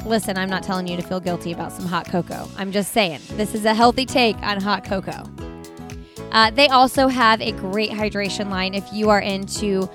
[0.07, 2.47] Listen, I'm not telling you to feel guilty about some hot cocoa.
[2.57, 5.23] I'm just saying this is a healthy take on hot cocoa.
[6.31, 9.89] Uh, they also have a great hydration line if you are into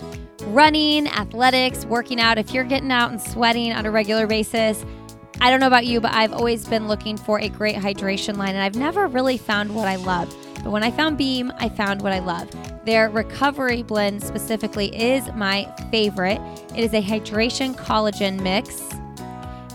[0.48, 4.84] running, athletics, working out, if you're getting out and sweating on a regular basis.
[5.40, 8.50] I don't know about you, but I've always been looking for a great hydration line
[8.50, 10.34] and I've never really found what I love.
[10.62, 12.50] But when I found Beam, I found what I love.
[12.84, 16.40] Their recovery blend specifically is my favorite.
[16.76, 18.82] It is a hydration collagen mix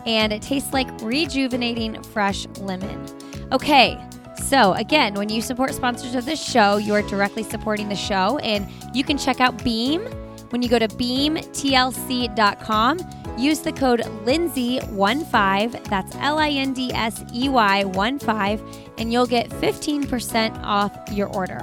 [0.08, 3.06] and it tastes like rejuvenating fresh lemon.
[3.52, 4.02] Okay,
[4.46, 8.40] so again, when you support sponsors of this show, you are directly supporting the show,
[8.40, 10.02] and you can check out Beam
[10.50, 13.00] when you go to beamtlc.com.
[13.38, 18.64] Use the code Lindsey15, that's L I N D S E Y 1 5,
[18.98, 21.62] and you'll get 15% off your order.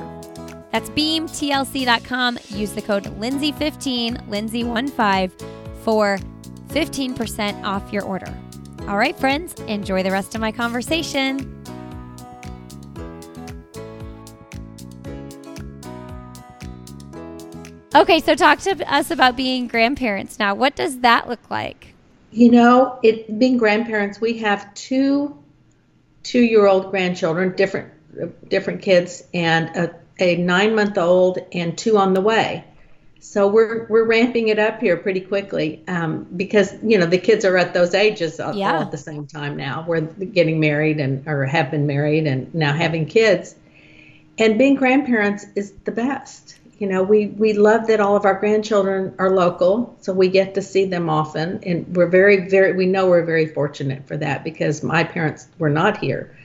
[0.71, 2.39] That's beamtlc.com.
[2.49, 5.33] Use the code Lindsey15, Lindsey15
[5.83, 6.19] for
[6.75, 8.35] 15% off your order.
[8.89, 11.65] All right, friends, enjoy the rest of my conversation.
[17.95, 20.57] Okay, so talk to us about being grandparents now.
[20.57, 21.95] What does that look like?
[22.33, 25.39] You know, it being grandparents, we have two
[26.25, 27.93] two-year-old grandchildren, different
[28.49, 32.65] different kids, and a, a nine-month-old and two on the way.
[33.25, 37.43] So we're we're ramping it up here pretty quickly um, because you know the kids
[37.47, 38.75] are at those ages all, Yeah.
[38.75, 39.83] all at the same time now.
[39.89, 43.55] We're getting married and or have been married and now having kids,
[44.37, 46.59] and being grandparents is the best.
[46.79, 50.55] You know, we we love that all of our grandchildren are local, so we get
[50.57, 54.45] to see them often, and we're very very we know we're very fortunate for that
[54.45, 56.37] because my parents were not here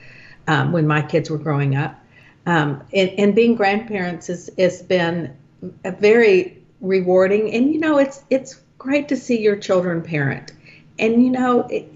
[0.48, 2.00] um, when my kids were growing up.
[2.46, 5.36] Um, and, and being grandparents has, has been
[5.84, 7.54] a very rewarding.
[7.54, 10.54] And you know it's it's great to see your children parent.
[10.98, 11.88] And you know it,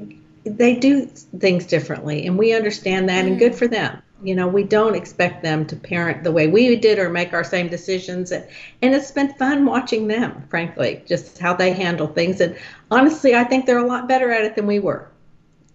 [0.43, 3.58] they do things differently and we understand that and good mm.
[3.58, 4.02] for them.
[4.22, 7.43] You know we don't expect them to parent the way we did or make our
[7.43, 8.32] same decisions.
[8.32, 8.46] And,
[8.82, 12.41] and it's been fun watching them frankly just how they handle things.
[12.41, 12.58] And
[12.91, 15.10] honestly i think they're a lot better at it than we were.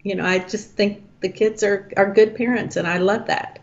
[0.03, 3.59] You know i just think the kids are are good parents and i love that.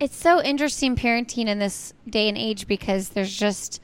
[0.00, 3.82] It's so interesting parenting in this day and age because there's just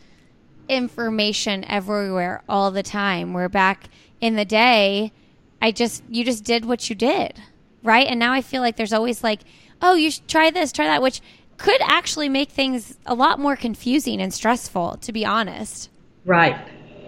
[0.68, 3.32] information everywhere all the time.
[3.32, 3.88] Where back
[4.20, 5.12] in the day,
[5.60, 7.40] I just you just did what you did,
[7.82, 8.06] right?
[8.06, 9.40] And now I feel like there's always like,
[9.80, 11.20] oh, you should try this, try that, which
[11.56, 15.90] could actually make things a lot more confusing and stressful, to be honest.
[16.24, 16.58] right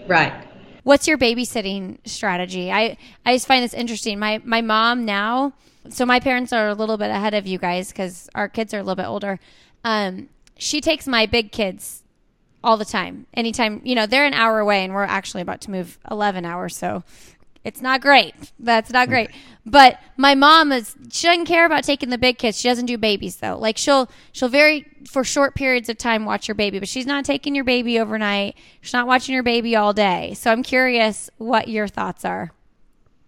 [0.06, 0.48] right
[0.88, 2.72] What's your babysitting strategy?
[2.72, 4.18] I, I just find this interesting.
[4.18, 5.52] My my mom now,
[5.90, 8.78] so my parents are a little bit ahead of you guys because our kids are
[8.78, 9.38] a little bit older.
[9.84, 12.04] Um, she takes my big kids
[12.62, 13.26] all the time.
[13.34, 16.76] Anytime, you know, they're an hour away and we're actually about to move 11 hours.
[16.76, 17.04] So
[17.64, 18.34] it's not great.
[18.58, 19.30] That's not great.
[19.70, 22.58] But my mom is she doesn't care about taking the big kids.
[22.58, 23.58] She doesn't do babies though.
[23.58, 27.26] Like she'll she'll very for short periods of time watch your baby, but she's not
[27.26, 28.56] taking your baby overnight.
[28.80, 30.32] She's not watching your baby all day.
[30.32, 32.52] So I'm curious what your thoughts are.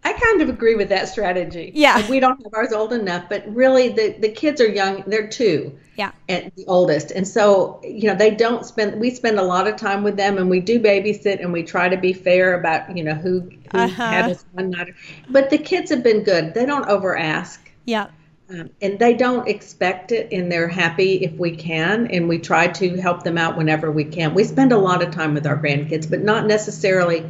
[0.02, 1.72] I kind of agree with that strategy.
[1.74, 1.96] Yeah.
[1.96, 5.04] Like, we don't have ours old enough, but really the, the kids are young.
[5.06, 6.12] They're two Yeah.
[6.28, 7.10] at the oldest.
[7.10, 10.38] And so, you know, they don't spend, we spend a lot of time with them
[10.38, 13.78] and we do babysit and we try to be fair about, you know, who, who
[13.78, 14.10] Uh-huh.
[14.10, 14.94] had us one night.
[15.28, 16.54] But the kids have been good.
[16.54, 17.70] They don't over ask.
[17.84, 18.06] Yeah.
[18.48, 22.66] Um, and they don't expect it and they're happy if we can and we try
[22.66, 25.56] to help them out whenever we can we spend a lot of time with our
[25.56, 27.20] grandkids but not necessarily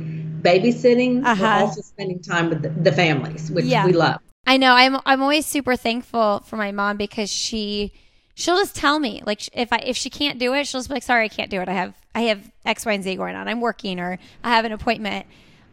[0.42, 1.42] babysitting Uh-huh.
[1.42, 3.87] we're also spending time with the, the families which Yeah.
[3.87, 4.72] we love I know.
[4.72, 7.92] I'm I'm always super thankful for my mom because she
[8.35, 10.94] she'll just tell me like if I if she can't do it, she'll just be
[10.94, 11.68] like, "Sorry, I can't do it.
[11.68, 13.46] I have I have X, Y, and Z going on.
[13.48, 15.26] I'm working or I have an appointment."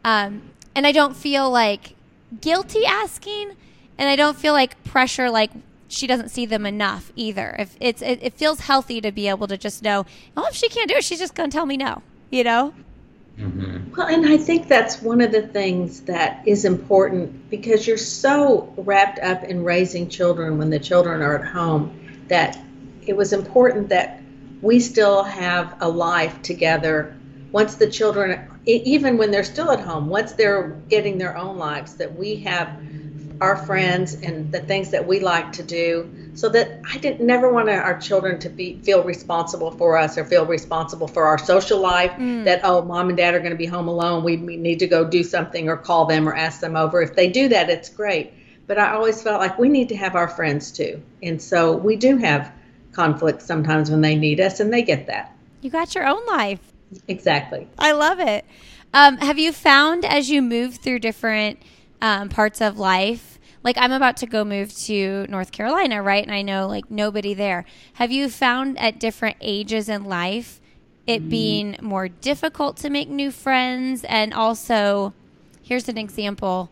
[0.04, 1.96] Um, and I don't feel like
[2.42, 3.54] guilty asking,
[3.98, 5.52] and I don't feel like pressure like
[5.88, 7.56] she doesn't see them enough either.
[7.58, 10.68] If it's it, it feels healthy to be able to just know, oh, if she
[10.68, 12.04] can't do it, she's just gonna tell me no.
[12.30, 12.74] You know?
[13.38, 17.98] Hmm well and i think that's one of the things that is important because you're
[17.98, 21.92] so wrapped up in raising children when the children are at home
[22.30, 22.64] that
[23.06, 24.24] it was important that
[24.62, 27.16] we still have a life together.
[27.52, 31.96] Once the children even when they're still at home once they're getting their own lives
[31.96, 32.70] that we have
[33.40, 37.52] our friends and the things that we like to do so that i didn't never
[37.52, 41.80] want our children to be feel responsible for us or feel responsible for our social
[41.80, 42.12] life
[42.46, 44.24] that oh mom and dad are going to be home alone.
[44.24, 47.02] We, we need to go do something or call them or ask them over.
[47.02, 48.34] If they do that it's great.
[48.68, 51.02] But i always felt like we need to have our friends too.
[51.24, 52.52] And so we do have
[52.94, 55.36] conflicts sometimes when they need us and they get that.
[55.62, 56.60] You got your own life.
[57.08, 57.68] exactly.
[57.78, 58.46] I love it.
[58.94, 61.60] Um, have you found as you move through different
[62.02, 63.37] um, parts of life,
[63.68, 66.24] like I'm about to go move to North Carolina, right?
[66.24, 67.66] And I know like nobody there.
[67.96, 70.62] Have you found at different ages in life
[71.06, 71.30] it mm.
[71.30, 74.06] being more difficult to make new friends?
[74.06, 75.14] And also,
[75.64, 76.70] here's an example.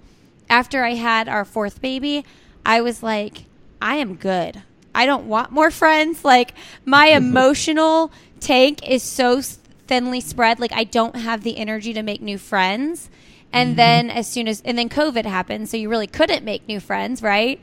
[0.50, 2.24] After I had our fourth baby,
[2.66, 3.44] I was like,
[3.82, 4.62] I am good.
[4.96, 6.24] I don't want more friends.
[6.24, 6.54] Like
[6.86, 7.28] my mm-hmm.
[7.28, 10.62] emotional tank is so thinly spread.
[10.62, 13.10] Like I don't have the energy to make new friends.
[13.56, 13.76] And mm-hmm.
[13.78, 17.22] then as soon as and then COVID happened, so you really couldn't make new friends,
[17.22, 17.60] right?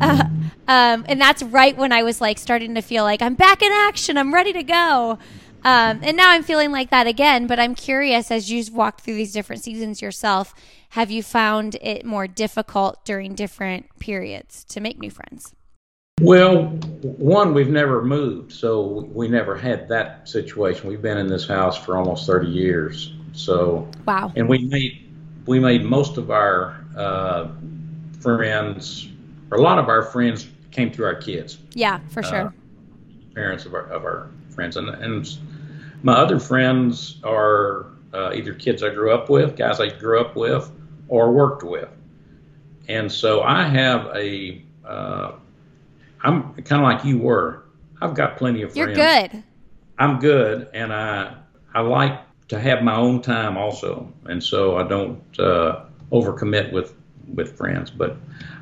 [0.00, 0.24] Uh,
[0.68, 3.70] um, and that's right when I was like starting to feel like I'm back in
[3.70, 4.16] action.
[4.16, 5.18] I'm ready to go.
[5.64, 7.46] Um, and now I'm feeling like that again.
[7.46, 10.54] But I'm curious, as you've walked through these different seasons yourself,
[10.90, 15.54] have you found it more difficult during different periods to make new friends?
[16.22, 16.68] Well,
[17.02, 20.88] one, we've never moved, so we never had that situation.
[20.88, 23.12] We've been in this house for almost 30 years.
[23.32, 24.32] So, wow.
[24.34, 25.05] And we made
[25.46, 27.48] we made most of our uh,
[28.20, 29.08] friends,
[29.50, 31.58] or a lot of our friends came through our kids.
[31.72, 32.46] Yeah, for sure.
[32.46, 32.50] Uh,
[33.34, 35.38] parents of our of our friends, and and
[36.02, 40.36] my other friends are uh, either kids I grew up with, guys I grew up
[40.36, 40.70] with,
[41.08, 41.88] or worked with,
[42.88, 44.62] and so I have a.
[44.84, 45.32] Uh,
[46.22, 47.64] I'm kind of like you were.
[48.00, 48.96] I've got plenty of friends.
[48.96, 49.42] You're good.
[49.98, 51.36] I'm good, and I
[51.74, 56.94] I like to have my own time also, and so I don't uh, overcommit with
[57.34, 57.90] with friends.
[57.90, 58.16] But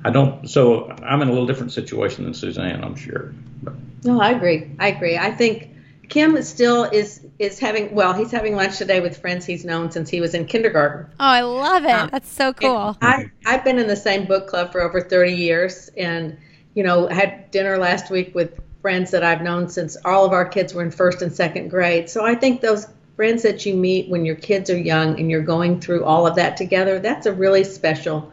[0.05, 0.49] I don't.
[0.49, 3.35] So I'm in a little different situation than Suzanne, I'm sure.
[3.63, 3.75] But.
[4.05, 4.71] No, I agree.
[4.79, 5.17] I agree.
[5.17, 5.71] I think
[6.09, 10.09] Kim still is is having well, he's having lunch today with friends he's known since
[10.09, 11.07] he was in kindergarten.
[11.21, 11.91] Oh, I love it.
[11.91, 12.97] Um, That's so cool.
[13.03, 16.37] I I've been in the same book club for over 30 years, and
[16.75, 20.45] you know had dinner last week with friends that I've known since all of our
[20.45, 22.11] kids were in first and second grade.
[22.11, 25.43] So I think those friends that you meet when your kids are young and you're
[25.43, 28.33] going through all of that together, that's a really special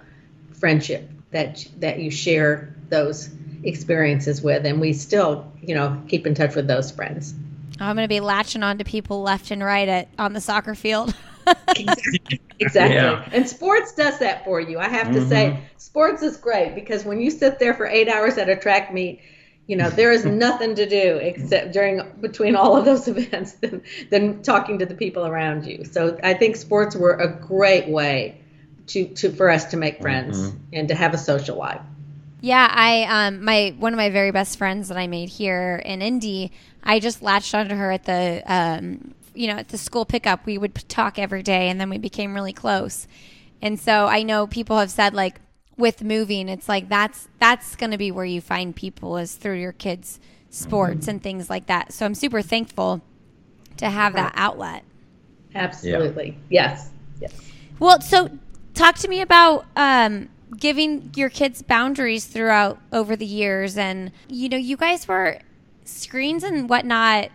[0.51, 3.29] friendship that that you share those
[3.63, 7.33] experiences with and we still, you know, keep in touch with those friends.
[7.79, 10.75] I'm going to be latching on to people left and right at on the soccer
[10.75, 11.15] field.
[11.69, 12.41] exactly.
[12.59, 12.95] exactly.
[12.95, 13.27] Yeah.
[13.31, 14.77] And sports does that for you.
[14.77, 15.15] I have mm-hmm.
[15.15, 15.61] to say, mm-hmm.
[15.77, 19.21] sports is great because when you sit there for eight hours at a track meet,
[19.71, 23.81] you know there is nothing to do except during between all of those events than,
[24.09, 25.85] than talking to the people around you.
[25.85, 28.37] So i think sports were a great way
[28.87, 30.57] to, to for us to make friends mm-hmm.
[30.73, 31.81] and to have a social life.
[32.41, 36.01] Yeah i um my one of my very best friends that i made here in
[36.01, 36.51] indy
[36.83, 40.45] i just latched onto her at the um you know at the school pickup.
[40.45, 43.07] We would talk every day and then we became really close.
[43.61, 45.39] And so i know people have said like
[45.81, 49.59] with moving, it's like that's that's going to be where you find people is through
[49.59, 50.19] your kids'
[50.49, 51.09] sports mm-hmm.
[51.09, 51.91] and things like that.
[51.91, 53.01] So I'm super thankful
[53.77, 54.83] to have that outlet.
[55.53, 56.37] Absolutely.
[56.49, 56.71] Yeah.
[56.71, 56.89] Yes.
[57.19, 57.51] Yes.
[57.79, 58.29] Well, so
[58.73, 64.47] talk to me about um, giving your kids boundaries throughout over the years, and you
[64.47, 65.39] know, you guys were
[65.83, 67.31] screens and whatnot.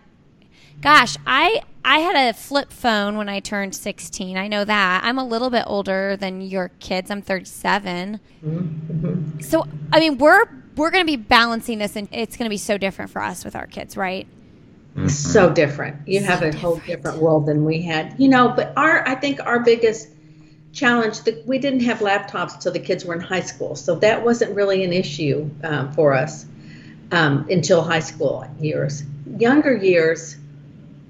[0.81, 4.37] Gosh, I I had a flip phone when I turned 16.
[4.37, 5.03] I know that.
[5.03, 7.09] I'm a little bit older than your kids.
[7.09, 8.19] I'm 37.
[8.45, 9.39] Mm-hmm.
[9.39, 12.57] So, I mean, we're we're going to be balancing this and it's going to be
[12.57, 14.27] so different for us with our kids, right?
[14.95, 15.07] Mm-hmm.
[15.07, 16.07] So different.
[16.07, 16.61] You so have a different.
[16.61, 18.15] whole different world than we had.
[18.19, 20.09] You know, but our I think our biggest
[20.73, 23.75] challenge that we didn't have laptops until the kids were in high school.
[23.75, 26.45] So that wasn't really an issue um, for us
[27.11, 29.03] um, until high school years.
[29.37, 30.35] Younger years,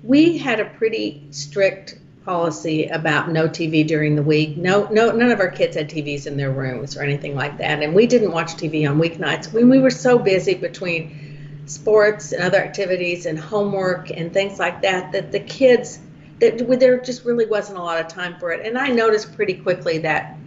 [0.07, 4.57] we had a pretty strict policy about no TV during the week.
[4.57, 7.83] No, no, none of our kids had TVs in their rooms or anything like that,
[7.83, 9.51] and we didn't watch TV on weeknights.
[9.51, 14.81] When we were so busy between sports and other activities and homework and things like
[14.81, 15.99] that, that the kids
[16.39, 18.65] that there just really wasn't a lot of time for it.
[18.65, 20.37] And I noticed pretty quickly that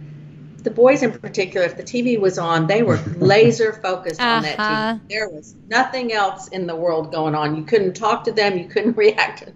[0.63, 4.29] the boys in particular, if the TV was on, they were laser focused uh-huh.
[4.29, 4.59] on that TV.
[4.59, 4.99] Uh-huh.
[5.09, 7.55] There was nothing else in the world going on.
[7.55, 9.51] You couldn't talk to them, you couldn't react.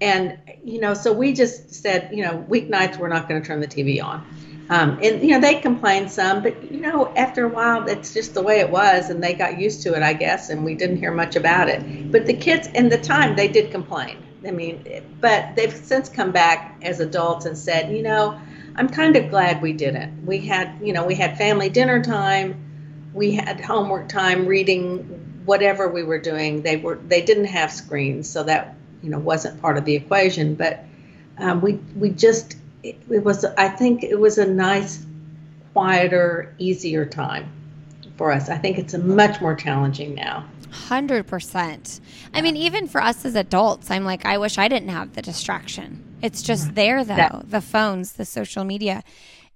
[0.00, 3.60] And, you know, so we just said, you know, weeknights, we're not going to turn
[3.60, 4.26] the TV on.
[4.68, 8.34] Um, and, you know, they complained some, but, you know, after a while, that's just
[8.34, 10.96] the way it was, and they got used to it, I guess, and we didn't
[10.96, 12.10] hear much about it.
[12.10, 14.22] But the kids, in the time, they did complain.
[14.44, 14.84] I mean,
[15.20, 18.38] but they've since come back as adults and said, you know,
[18.76, 20.26] I'm kind of glad we didn't.
[20.26, 22.62] We had, you know, we had family dinner time,
[23.14, 24.98] we had homework time, reading,
[25.46, 26.62] whatever we were doing.
[26.62, 30.54] They were they didn't have screens, so that you know wasn't part of the equation.
[30.54, 30.84] But
[31.38, 35.04] um, we we just it, it was I think it was a nice,
[35.72, 37.50] quieter, easier time
[38.18, 38.50] for us.
[38.50, 40.44] I think it's a much more challenging now.
[40.70, 42.00] Hundred percent.
[42.34, 45.22] I mean, even for us as adults, I'm like, I wish I didn't have the
[45.22, 46.05] distraction.
[46.22, 46.74] It's just mm-hmm.
[46.74, 47.40] there though, yeah.
[47.44, 49.02] the phones, the social media.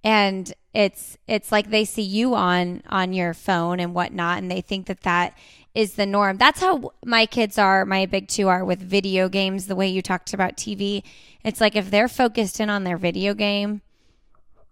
[0.02, 4.60] And it's it's like they see you on on your phone and whatnot and they
[4.60, 5.36] think that that
[5.74, 6.36] is the norm.
[6.36, 10.02] That's how my kids are, my big two are with video games, the way you
[10.02, 11.02] talked about TV.
[11.44, 13.82] It's like if they're focused in on their video game,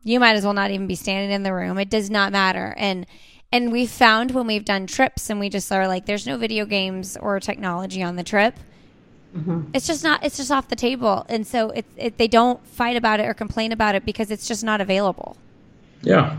[0.02, 1.78] you might as well not even be standing in the room.
[1.78, 2.74] It does not matter.
[2.76, 3.06] And
[3.50, 6.66] And we found when we've done trips and we just are like, there's no video
[6.66, 8.54] games or technology on the trip.
[9.38, 9.70] Mm-hmm.
[9.74, 10.24] It's just not.
[10.24, 13.34] It's just off the table, and so it, it, they don't fight about it or
[13.34, 15.36] complain about it because it's just not available.
[16.02, 16.36] Yeah.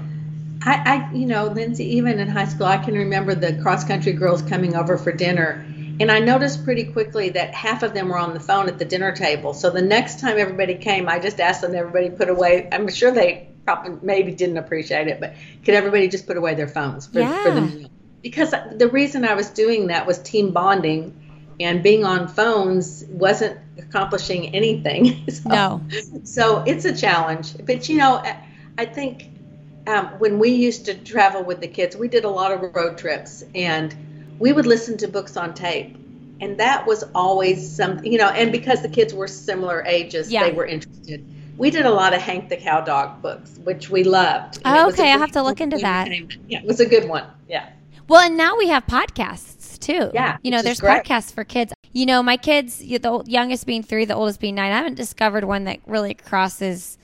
[0.61, 4.11] I, I, you know, Lindsey, even in high school, I can remember the cross country
[4.11, 5.65] girls coming over for dinner,
[5.99, 8.85] and I noticed pretty quickly that half of them were on the phone at the
[8.85, 9.53] dinner table.
[9.53, 12.67] So the next time everybody came, I just asked them, everybody put away.
[12.71, 15.33] I'm sure they probably maybe didn't appreciate it, but
[15.63, 17.43] could everybody just put away their phones for, yeah.
[17.43, 17.89] for the meal?
[18.21, 21.18] Because the reason I was doing that was team bonding
[21.59, 25.29] and being on phones wasn't accomplishing anything.
[25.29, 25.81] so, no.
[26.23, 27.53] So it's a challenge.
[27.65, 28.23] But, you know,
[28.77, 29.29] I think
[29.87, 32.97] um, when we used to travel with the kids, we did a lot of road
[32.97, 33.95] trips and
[34.39, 35.97] we would listen to books on tape.
[36.41, 40.45] And that was always something, you know, and because the kids were similar ages, yeah.
[40.45, 41.25] they were interested.
[41.57, 44.61] We did a lot of Hank the Cowdog books, which we loved.
[44.63, 45.11] Oh, okay.
[45.11, 46.09] I have to look into that.
[46.47, 47.25] Yeah, it was a good one.
[47.49, 47.69] Yeah.
[48.07, 50.11] Well, and now we have podcasts too.
[50.13, 50.37] Yeah.
[50.41, 51.03] You know, there's great.
[51.03, 51.73] podcasts for kids.
[51.91, 55.43] You know, my kids, the youngest being three, the oldest being nine, I haven't discovered
[55.43, 56.97] one that really crosses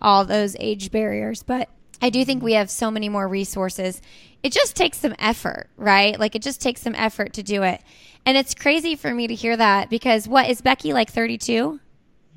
[0.00, 1.68] all those age barriers, but
[2.00, 4.02] I do think we have so many more resources.
[4.42, 6.18] It just takes some effort, right?
[6.18, 7.80] Like it just takes some effort to do it.
[8.26, 11.78] And it's crazy for me to hear that because what is Becky like 32?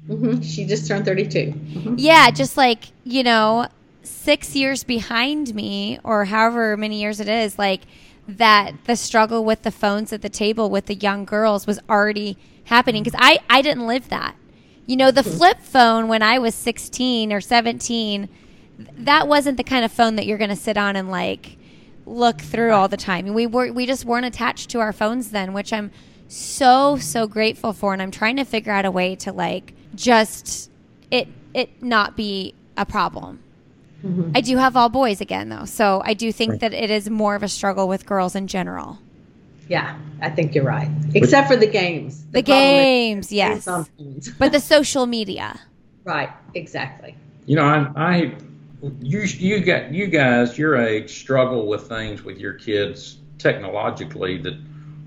[0.08, 0.42] Mm-hmm.
[0.42, 1.52] She just turned 32.
[1.52, 1.96] Mm-hmm.
[1.98, 3.68] Yeah, just like, you know,
[4.04, 7.82] six years behind me or however many years it is, like
[8.28, 12.38] that the struggle with the phones at the table with the young girls was already
[12.66, 14.36] happening because I, I didn't live that.
[14.88, 18.30] You know, the flip phone when I was 16 or 17,
[18.98, 21.58] that wasn't the kind of phone that you're going to sit on and like
[22.06, 23.34] look through all the time.
[23.34, 25.92] We were we just weren't attached to our phones then, which I'm
[26.28, 30.70] so so grateful for and I'm trying to figure out a way to like just
[31.10, 33.40] it it not be a problem.
[34.06, 34.32] Mm-hmm.
[34.36, 35.66] I do have all boys again, though.
[35.66, 36.60] So I do think right.
[36.62, 39.00] that it is more of a struggle with girls in general.
[39.68, 40.90] Yeah, I think you're right.
[41.16, 42.24] Except for the games.
[42.26, 43.66] The, the games, yes.
[44.38, 45.60] but the social media.
[46.04, 47.16] Right, exactly.
[47.48, 48.36] You know, I, I
[49.02, 54.56] you you got you guys your age struggle with things with your kids technologically that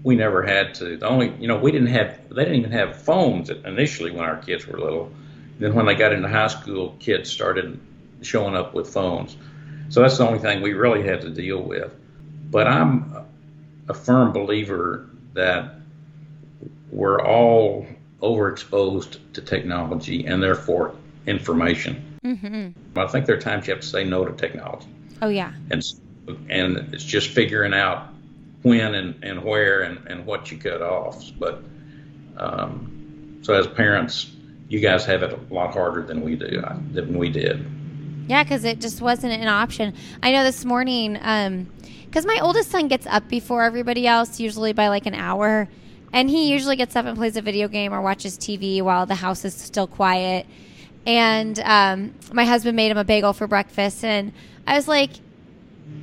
[0.02, 0.96] we never had to.
[0.96, 4.38] The only you know we didn't have they didn't even have phones initially when our
[4.38, 5.12] kids were little.
[5.60, 7.80] Then when they got into high school, kids started
[8.22, 9.36] showing up with phones.
[9.88, 11.92] So that's the only thing we really had to deal with.
[12.50, 13.24] But I'm
[13.88, 15.74] a firm believer that
[16.90, 17.86] we're all
[18.22, 20.94] overexposed to technology and therefore
[21.26, 22.18] information.
[22.24, 22.98] Mm-hmm.
[22.98, 24.88] I think there are times you have to say no to technology.
[25.22, 25.52] Oh yeah.
[25.70, 25.82] And
[26.50, 28.08] and it's just figuring out
[28.62, 31.24] when and, and where and, and what you cut off.
[31.38, 31.62] But
[32.36, 34.30] um, so as parents,
[34.68, 36.62] you guys have it a lot harder than we do
[36.92, 37.66] than we did.
[38.28, 39.94] Yeah, because it just wasn't an option.
[40.22, 44.74] I know this morning, because um, my oldest son gets up before everybody else, usually
[44.74, 45.66] by like an hour.
[46.12, 49.14] And he usually gets up and plays a video game or watches TV while the
[49.14, 50.46] house is still quiet.
[51.06, 54.04] And um, my husband made him a bagel for breakfast.
[54.04, 54.32] And
[54.66, 55.10] I was like,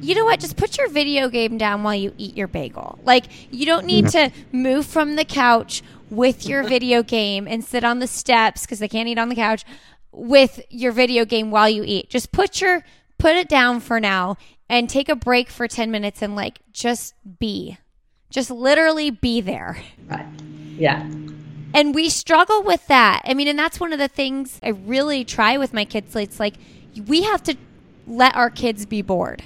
[0.01, 0.39] you know what?
[0.39, 2.97] Just put your video game down while you eat your bagel.
[3.03, 7.84] Like, you don't need to move from the couch with your video game and sit
[7.84, 9.63] on the steps because they can't eat on the couch
[10.16, 12.09] with your video game while you eat.
[12.09, 12.84] Just put your
[13.18, 14.38] put it down for now
[14.70, 17.78] and take a break for 10 minutes and like just be.
[18.30, 19.82] Just literally be there.
[20.07, 20.26] Right.
[20.78, 21.07] Yeah.
[21.74, 23.22] And we struggle with that.
[23.26, 26.16] I mean, and that's one of the things I really try with my kids.
[26.16, 26.55] It's like
[27.07, 27.55] we have to
[28.07, 29.43] let our kids be bored.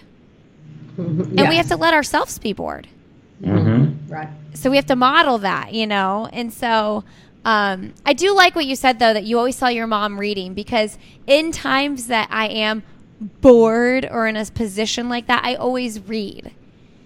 [0.96, 1.22] Mm-hmm.
[1.22, 1.50] And yes.
[1.50, 2.88] we have to let ourselves be bored.
[3.42, 4.12] Mm-hmm.
[4.12, 4.30] Right.
[4.54, 6.28] So we have to model that, you know?
[6.32, 7.04] And so
[7.50, 10.54] um, I do like what you said though that you always saw your mom reading
[10.54, 12.84] because in times that I am
[13.20, 16.52] bored or in a position like that, I always read.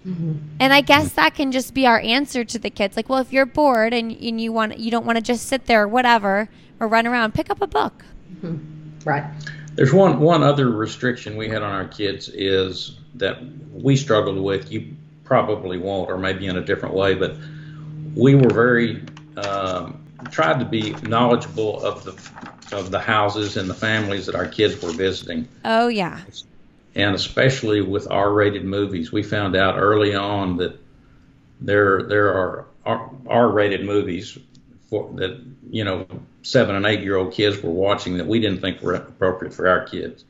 [0.06, 0.34] Mm-hmm.
[0.60, 2.94] And I guess that can just be our answer to the kids.
[2.94, 5.64] Like, well, if you're bored and, and you want you don't want to just sit
[5.64, 8.04] there or whatever or run around, pick up a book.
[8.42, 9.08] Mm-hmm.
[9.08, 9.24] Right.
[9.76, 13.38] There's one one other restriction we had on our kids is that
[13.72, 14.70] we struggled with.
[14.70, 17.38] You probably won't, or maybe in a different way, but
[18.14, 19.02] we were very
[19.38, 22.12] um, tried to be knowledgeable of the
[22.76, 25.48] of the houses and the families that our kids were visiting.
[25.64, 26.20] Oh yeah.
[26.94, 30.78] And especially with R-rated movies, we found out early on that
[31.60, 34.38] there there are R-rated movies
[34.90, 36.06] for, that you know
[36.42, 39.68] seven and eight year old kids were watching that we didn't think were appropriate for
[39.68, 40.24] our kids,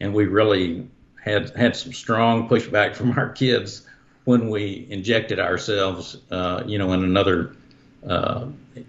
[0.00, 0.88] and we really
[1.22, 3.86] had had some strong pushback from our kids
[4.24, 7.54] when we injected ourselves, uh, you know, in another
[8.08, 8.46] uh,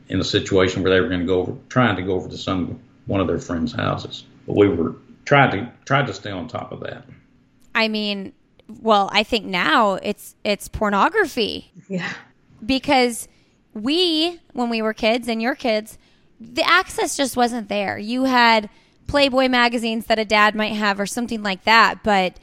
[0.10, 2.38] in a situation where they were going to go over, trying to go over to
[2.38, 4.24] some one of their friends' houses.
[4.48, 4.96] But we were
[5.26, 7.06] tried to tried to stay on top of that.
[7.74, 8.34] I mean,
[8.82, 11.72] well, I think now it's it's pornography.
[11.88, 12.12] Yeah.
[12.66, 13.28] Because
[13.74, 15.98] we when we were kids and your kids,
[16.40, 17.98] the access just wasn't there.
[17.98, 18.70] You had
[19.08, 22.38] Playboy magazines that a dad might have or something like that, but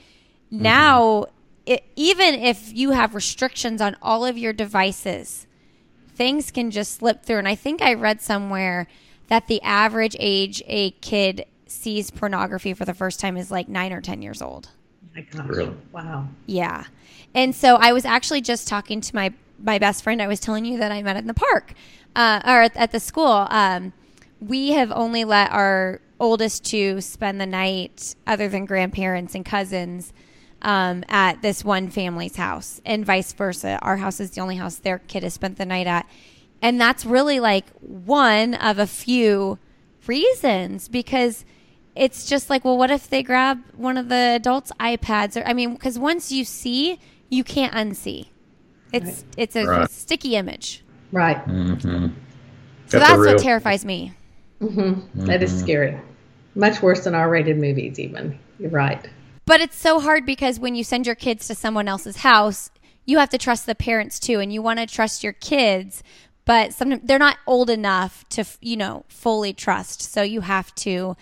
[0.51, 1.27] now
[1.67, 5.47] it, even if you have restrictions on all of your devices,
[6.23, 7.39] things can just slip through.
[7.39, 8.87] And I think I read somewhere
[9.27, 13.93] that the average age a kid sees pornography for the first time is like nine
[13.93, 14.69] or 10 years old.
[15.17, 15.49] My gosh.
[15.49, 15.75] Really?
[15.91, 16.29] Wow.
[16.47, 16.85] Yeah.
[17.35, 20.23] And so I was actually just talking to my, my best friend.
[20.23, 21.75] I was telling you that I met in the park
[22.15, 23.49] uh, or at, at the school.
[23.51, 23.93] Um,
[24.41, 30.13] we have only let our oldest two spend the night, other than grandparents and cousins,
[30.63, 33.79] um, at this one family's house, and vice versa.
[33.83, 36.09] Our house is the only house their kid has spent the night at.
[36.63, 39.59] And that's really like one of a few
[40.07, 41.45] reasons because
[41.95, 45.41] it's just like, well, what if they grab one of the adults' iPads?
[45.41, 46.99] Or I mean, because once you see,
[47.29, 48.29] you can't unsee.
[48.93, 49.25] It's right.
[49.37, 49.91] it's a right.
[49.91, 50.85] sticky image.
[51.11, 51.45] Right.
[51.47, 52.09] Mm-hmm.
[52.87, 54.13] So that's, that's what terrifies me.
[54.61, 54.81] Mm-hmm.
[54.81, 55.25] Mm-hmm.
[55.27, 55.61] That is mm-hmm.
[55.61, 56.01] scary.
[56.55, 58.39] Much worse than R-rated movies, even.
[58.59, 59.09] You're right.
[59.45, 62.71] But it's so hard because when you send your kids to someone else's house,
[63.05, 66.03] you have to trust the parents too, and you want to trust your kids,
[66.45, 70.03] but sometimes they're not old enough to, you know, fully trust.
[70.03, 71.17] So you have to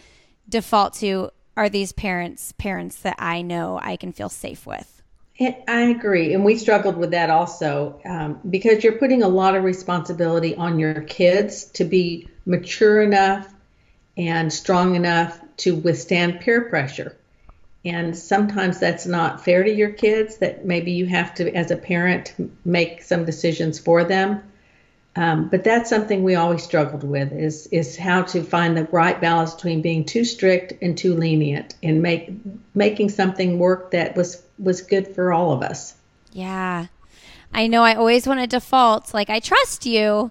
[0.49, 5.03] default to are these parents parents that I know I can feel safe with?
[5.69, 6.35] I agree.
[6.35, 10.79] And we struggled with that also um, because you're putting a lot of responsibility on
[10.79, 13.49] your kids to be mature enough
[14.19, 17.17] and strong enough to withstand peer pressure.
[17.85, 21.77] And sometimes that's not fair to your kids, that maybe you have to, as a
[21.77, 24.43] parent, make some decisions for them.
[25.17, 29.21] Um, but that's something we always struggled with is is how to find the right
[29.21, 32.31] balance between being too strict and too lenient and make
[32.77, 35.95] making something work that was was good for all of us.
[36.33, 36.87] Yeah.
[37.53, 40.31] I know I always want to default like I trust you,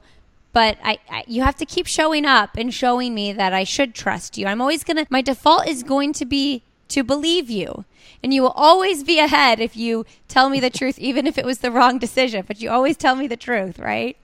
[0.53, 3.93] but I, I, you have to keep showing up and showing me that I should
[3.93, 4.47] trust you.
[4.47, 7.85] I'm always going to my default is going to be to believe you.
[8.21, 11.45] And you will always be ahead if you tell me the truth, even if it
[11.45, 12.43] was the wrong decision.
[12.47, 14.17] But you always tell me the truth, right?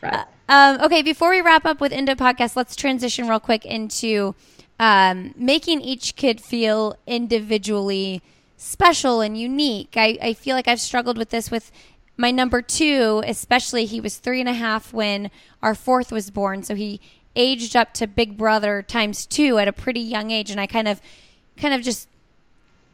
[0.00, 0.14] Right.
[0.14, 4.34] Uh, um, okay, before we wrap up with Endo Podcast, let's transition real quick into
[4.78, 8.22] um, making each kid feel individually
[8.56, 9.94] special and unique.
[9.96, 11.72] I, I feel like I've struggled with this with
[12.16, 13.86] my number two, especially.
[13.86, 15.30] He was three and a half when
[15.62, 16.62] our fourth was born.
[16.62, 17.00] So he
[17.34, 20.50] aged up to Big Brother times two at a pretty young age.
[20.50, 21.00] And I kind of
[21.56, 22.08] kind of just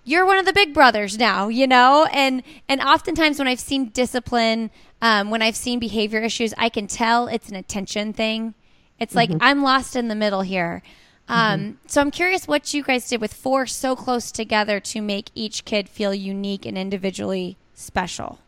[0.04, 2.08] you're one of the big brothers now, you know?
[2.12, 4.70] And and oftentimes when I've seen discipline,
[5.02, 8.54] um, when I've seen behavior issues, I can tell it's an attention thing.
[8.98, 9.42] It's like mm-hmm.
[9.42, 10.82] I'm lost in the middle here.
[11.28, 11.72] Um, mm-hmm.
[11.86, 15.64] So I'm curious what you guys did with four so close together to make each
[15.64, 18.40] kid feel unique and individually special.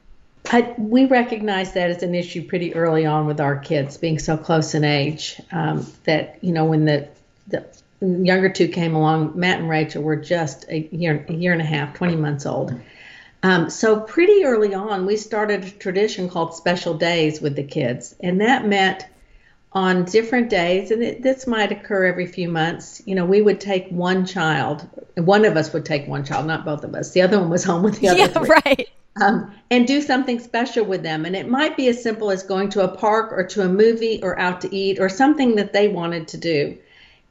[0.50, 4.36] I, we recognized that as an issue pretty early on with our kids being so
[4.36, 5.40] close in age.
[5.52, 7.08] Um, that you know when the
[7.46, 7.64] the
[8.02, 11.64] younger two came along, Matt and Rachel were just a year, a year and a
[11.64, 12.74] half, 20 months old.
[13.44, 18.14] Um, so pretty early on, we started a tradition called special days with the kids,
[18.20, 19.06] and that meant
[19.72, 23.02] on different days, and it, this might occur every few months.
[23.06, 24.86] You know, we would take one child.
[25.16, 27.12] One of us would take one child, not both of us.
[27.12, 28.48] The other one was home with the other yeah, three.
[28.66, 28.88] right.
[29.20, 31.24] Um, and do something special with them.
[31.24, 34.22] And it might be as simple as going to a park or to a movie
[34.22, 36.78] or out to eat or something that they wanted to do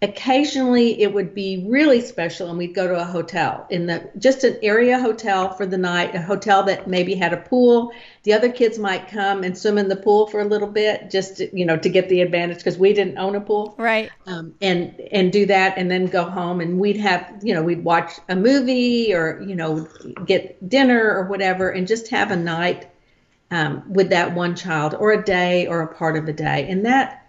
[0.03, 3.67] occasionally it would be really special and we'd go to a hotel.
[3.69, 7.37] In the just an area hotel for the night a hotel that maybe had a
[7.37, 7.91] pool.
[8.23, 11.37] The other kids might come and swim in the pool for a little bit just
[11.37, 13.75] to, you know to get the advantage because we didn't own a pool.
[13.77, 14.09] Right.
[14.25, 17.83] Um, and and do that and then go home and we'd have you know we'd
[17.83, 19.87] watch a movie or you know
[20.25, 22.89] get dinner or whatever and just have a night
[23.51, 26.67] um, with that one child or a day or a part of a day.
[26.67, 27.27] And that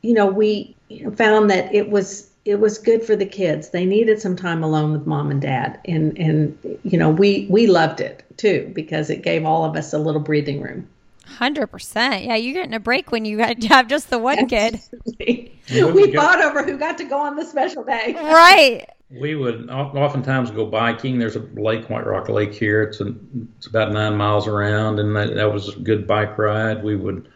[0.00, 0.73] you know we
[1.16, 3.70] found that it was it was good for the kids.
[3.70, 7.66] They needed some time alone with mom and dad, and and you know we we
[7.66, 10.88] loved it too because it gave all of us a little breathing room.
[11.26, 12.24] Hundred percent.
[12.24, 14.80] Yeah, you're getting a break when you have just the one kid.
[15.18, 18.14] we fought over who got to go on the special day.
[18.14, 18.86] Right.
[19.10, 21.18] We would oftentimes go biking.
[21.18, 22.82] There's a lake, White Rock Lake here.
[22.82, 23.14] It's a,
[23.56, 26.82] it's about nine miles around, and that, that was a good bike ride.
[26.82, 27.28] We would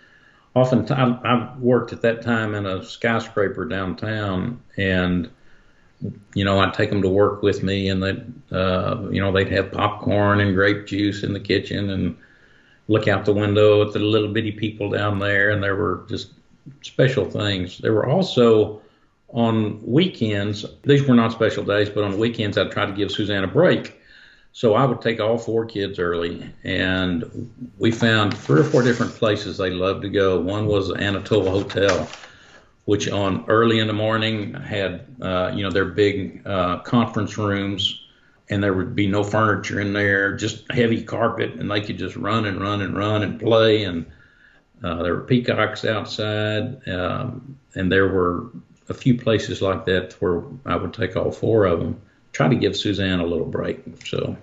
[0.55, 5.31] oftentimes I worked at that time in a skyscraper downtown, and
[6.35, 8.23] you know I'd take them to work with me, and they,
[8.57, 12.17] uh, you know, they'd have popcorn and grape juice in the kitchen, and
[12.89, 16.33] look out the window at the little bitty people down there, and there were just
[16.83, 17.79] special things.
[17.79, 18.81] There were also
[19.31, 20.65] on weekends.
[20.85, 23.98] These were not special days, but on weekends I'd try to give Suzanne a break.
[24.53, 29.13] So I would take all four kids early, and we found three or four different
[29.15, 30.41] places they loved to go.
[30.41, 32.09] One was the Anatole Hotel,
[32.87, 38.03] which on early in the morning had, uh, you know, their big uh, conference rooms,
[38.51, 42.17] and there would be no furniture in there, just heavy carpet, and they could just
[42.17, 43.85] run and run and run and play.
[43.85, 44.07] And
[44.83, 48.51] uh, there were peacocks outside, um, and there were
[48.89, 52.01] a few places like that where I would take all four of them,
[52.39, 53.81] try to give Suzanne a little break.
[54.07, 54.37] So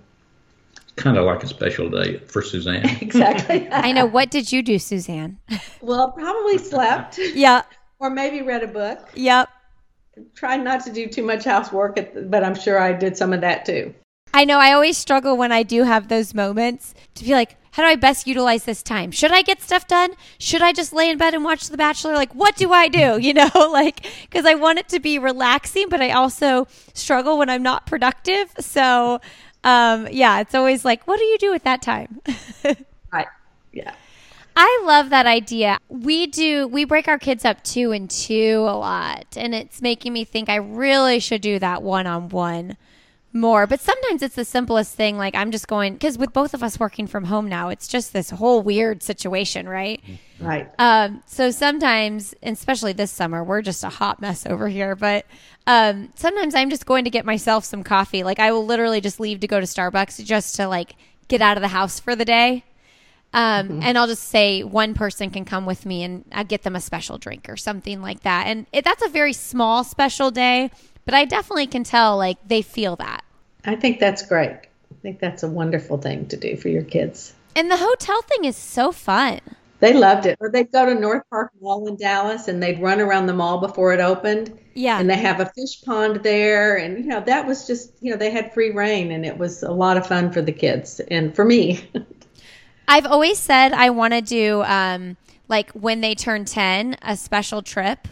[0.75, 2.85] it's kind of like a special day for Suzanne.
[3.01, 3.69] exactly.
[3.71, 4.05] I know.
[4.05, 5.39] What did you do, Suzanne?
[5.79, 7.17] well, probably slept.
[7.17, 7.61] yeah.
[7.99, 8.99] Or maybe read a book.
[9.15, 9.47] Yep.
[10.35, 11.97] Tried not to do too much housework,
[12.29, 13.95] but I'm sure I did some of that too.
[14.33, 14.59] I know.
[14.59, 17.97] I always struggle when I do have those moments to be like, how do I
[17.97, 19.11] best utilize this time?
[19.11, 20.11] Should I get stuff done?
[20.37, 22.13] Should I just lay in bed and watch The Bachelor?
[22.13, 23.19] Like, what do I do?
[23.25, 27.49] You know, like, because I want it to be relaxing, but I also struggle when
[27.49, 28.53] I'm not productive.
[28.59, 29.19] So,
[29.63, 32.21] um, yeah, it's always like, what do you do with that time?
[33.11, 33.27] right.
[33.73, 33.93] Yeah.
[34.55, 35.79] I love that idea.
[35.89, 39.25] We do, we break our kids up two and two a lot.
[39.35, 42.77] And it's making me think I really should do that one on one
[43.35, 43.67] more.
[43.67, 45.17] But sometimes it's the simplest thing.
[45.17, 48.13] Like I'm just going, because with both of us working from home now, it's just
[48.13, 50.01] this whole weird situation, right?
[50.39, 50.71] Right.
[50.79, 54.95] Um, so sometimes, especially this summer, we're just a hot mess over here.
[54.95, 55.25] But
[55.67, 58.23] um, sometimes I'm just going to get myself some coffee.
[58.23, 60.95] Like I will literally just leave to go to Starbucks just to like
[61.27, 62.63] get out of the house for the day.
[63.33, 63.83] Um, mm-hmm.
[63.83, 66.79] And I'll just say one person can come with me and I get them a
[66.79, 68.47] special drink or something like that.
[68.47, 70.71] And it, that's a very small special day,
[71.03, 73.24] but I definitely can tell like they feel that.
[73.65, 74.51] I think that's great.
[74.51, 77.33] I think that's a wonderful thing to do for your kids.
[77.55, 79.39] And the hotel thing is so fun.
[79.79, 80.37] They loved it.
[80.39, 83.59] Or they'd go to North Park Mall in Dallas and they'd run around the mall
[83.59, 84.57] before it opened.
[84.73, 84.99] Yeah.
[84.99, 86.77] And they have a fish pond there.
[86.77, 89.63] And, you know, that was just, you know, they had free rein and it was
[89.63, 91.87] a lot of fun for the kids and for me.
[92.87, 97.61] I've always said I want to do, um, like when they turn 10, a special
[97.61, 98.07] trip.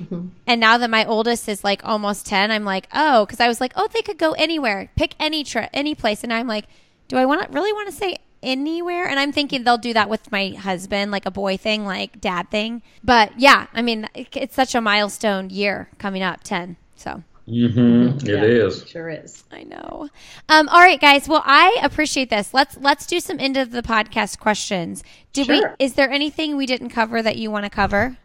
[0.00, 0.28] Mm-hmm.
[0.46, 3.60] And now that my oldest is like almost 10, I'm like, oh, because I was
[3.60, 6.22] like, oh, they could go anywhere, pick any trip, any place.
[6.22, 6.66] And I'm like,
[7.08, 9.06] do I want to really want to say anywhere?
[9.06, 12.50] And I'm thinking they'll do that with my husband, like a boy thing, like dad
[12.50, 12.82] thing.
[13.02, 16.76] But yeah, I mean, it's such a milestone year coming up, 10.
[16.96, 17.22] So.
[17.48, 18.18] Mm-hmm.
[18.18, 18.82] It yeah, is.
[18.82, 19.42] It sure is.
[19.50, 20.10] I know.
[20.50, 21.26] Um, all right, guys.
[21.26, 22.52] Well, I appreciate this.
[22.52, 25.02] Let's let's do some end of the podcast questions.
[25.32, 25.74] Did sure.
[25.78, 25.84] we?
[25.86, 28.18] Is there anything we didn't cover that you want to cover?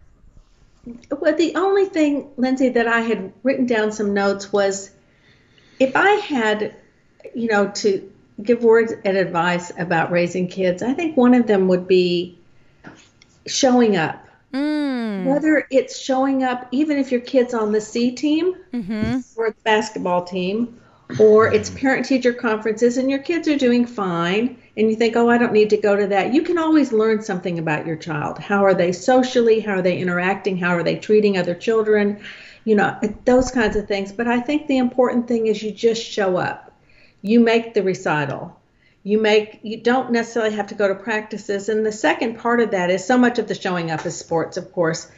[0.86, 4.91] Well, the only thing, Lindsey, that I had written down some notes was
[5.79, 6.75] if I had,
[7.34, 8.11] you know, to
[8.41, 12.38] give words and advice about raising kids, I think one of them would be
[13.47, 14.27] showing up.
[14.53, 15.25] Mm.
[15.25, 19.19] Whether it's showing up, even if your kid's on the C team mm-hmm.
[19.36, 20.79] or the basketball team,
[21.20, 25.30] or it's parent teacher conferences and your kids are doing fine and you think, oh,
[25.30, 26.34] I don't need to go to that.
[26.34, 28.39] You can always learn something about your child.
[28.39, 29.59] How are they socially?
[29.59, 30.57] How are they interacting?
[30.57, 32.24] How are they treating other children?
[32.66, 34.11] You know, those kinds of things.
[34.11, 36.72] But I think the important thing is you just show up.
[37.22, 38.59] You make the recital.
[39.03, 41.70] You make you don't necessarily have to go to practices.
[41.70, 44.57] And the second part of that is so much of the showing up is sports,
[44.57, 45.11] of course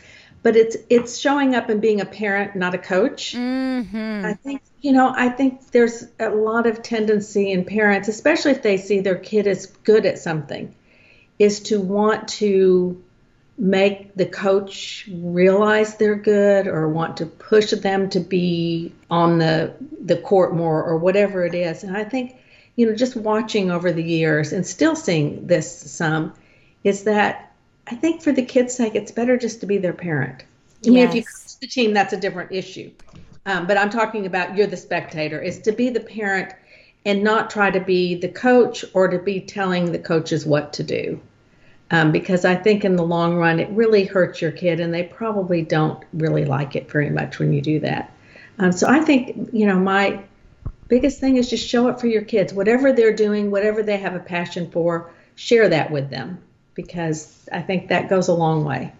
[0.45, 4.25] but it's it's showing up and being a parent not a coach mm-hmm.
[4.25, 8.61] i think you know i think there's a lot of tendency in parents especially if
[8.61, 10.73] they see their kid is good at something
[11.39, 13.03] is to want to
[13.57, 19.73] make the coach realize they're good or want to push them to be on the
[19.99, 22.35] the court more or whatever it is and i think
[22.75, 26.33] you know just watching over the years and still seeing this some
[26.83, 27.44] is that
[27.87, 30.43] I think for the kids' sake, it's better just to be their parent.
[30.85, 32.91] I mean, if you coach the team, that's a different issue.
[33.45, 36.53] Um, but I'm talking about you're the spectator, is to be the parent
[37.05, 40.83] and not try to be the coach or to be telling the coaches what to
[40.83, 41.19] do.
[41.91, 45.03] Um, because I think in the long run, it really hurts your kid, and they
[45.03, 48.11] probably don't really like it very much when you do that.
[48.57, 50.23] Um, so I think, you know, my
[50.87, 52.53] biggest thing is just show up for your kids.
[52.53, 56.41] Whatever they're doing, whatever they have a passion for, share that with them
[56.75, 58.91] because I think that goes a long way.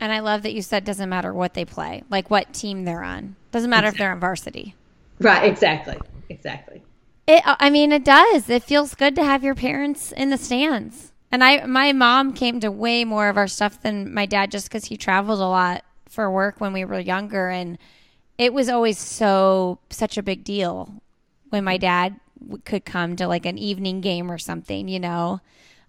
[0.00, 3.02] And I love that you said doesn't matter what they play, like what team they're
[3.02, 3.34] on.
[3.50, 3.96] Doesn't matter exactly.
[3.96, 4.74] if they're on varsity.
[5.18, 5.98] Right, exactly.
[6.28, 6.82] Exactly.
[7.26, 8.48] It I mean it does.
[8.48, 11.12] It feels good to have your parents in the stands.
[11.32, 14.70] And I my mom came to way more of our stuff than my dad just
[14.70, 17.76] cuz he traveled a lot for work when we were younger and
[18.38, 21.02] it was always so such a big deal
[21.50, 22.20] when my dad
[22.64, 25.40] could come to like an evening game or something, you know.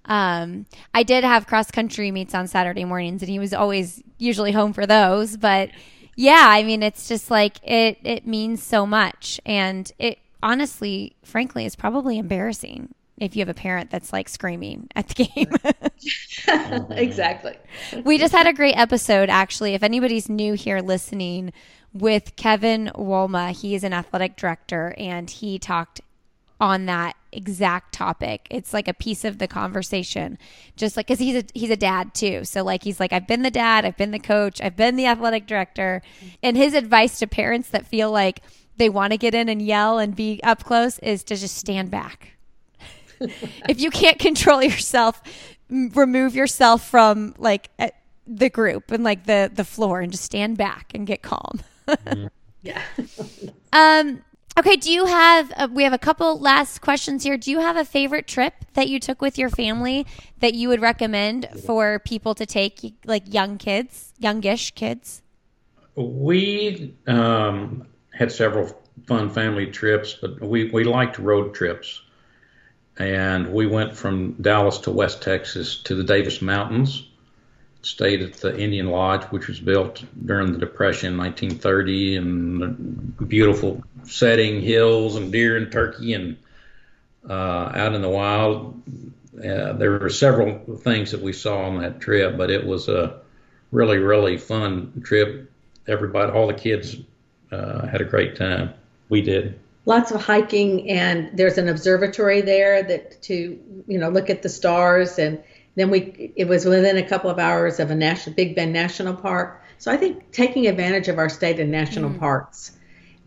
[0.06, 4.52] Um, I did have cross country meets on Saturday mornings, and he was always usually
[4.52, 5.38] home for those.
[5.38, 5.70] But
[6.16, 8.00] yeah, I mean, it's just like it.
[8.04, 13.54] It means so much, and it honestly, frankly, is probably embarrassing if you have a
[13.54, 16.88] parent that's like screaming at the game.
[16.97, 17.58] exactly.
[18.04, 19.74] we just had a great episode, actually.
[19.74, 21.52] If anybody's new here listening,
[21.93, 26.02] with Kevin Wolma, he is an athletic director, and he talked
[26.60, 28.48] on that exact topic.
[28.50, 30.38] It's like a piece of the conversation,
[30.76, 32.44] just like because he's a he's a dad too.
[32.46, 35.06] So like he's like I've been the dad, I've been the coach, I've been the
[35.06, 36.02] athletic director,
[36.42, 38.42] and his advice to parents that feel like
[38.78, 41.92] they want to get in and yell and be up close is to just stand
[41.92, 42.38] back.
[43.20, 45.22] if you can't control yourself,
[45.70, 47.70] remove yourself from like
[48.26, 51.60] the group and like the the floor and just stand back and get calm.
[52.62, 52.82] yeah.
[53.74, 54.22] um
[54.60, 57.38] Okay, do you have uh, we have a couple last questions here.
[57.38, 60.05] Do you have a favorite trip that you took with your family
[60.39, 65.22] that you would recommend for people to take like young kids, youngish kids?
[65.95, 72.01] We um, had several fun family trips, but we, we liked road trips.
[72.97, 77.09] And we went from Dallas to West Texas to the Davis Mountains
[77.82, 84.62] stayed at the Indian Lodge, which was built during the Depression, 1930, and beautiful setting,
[84.62, 86.38] hills and deer and turkey, and
[87.30, 88.82] uh, out in the wild.
[89.38, 93.22] Uh, there were several things that we saw on that trip, but it was a
[93.72, 95.50] really, really fun trip.
[95.88, 96.98] Everybody, all the kids,
[97.52, 98.74] uh, had a great time.
[99.08, 99.60] We did.
[99.86, 104.50] Lots of hiking, and there's an observatory there that to you know look at the
[104.50, 105.42] stars and
[105.76, 109.15] then we it was within a couple of hours of a national Big Bend National
[109.15, 109.63] Park.
[109.78, 112.20] So I think taking advantage of our state and national mm.
[112.20, 112.78] parks,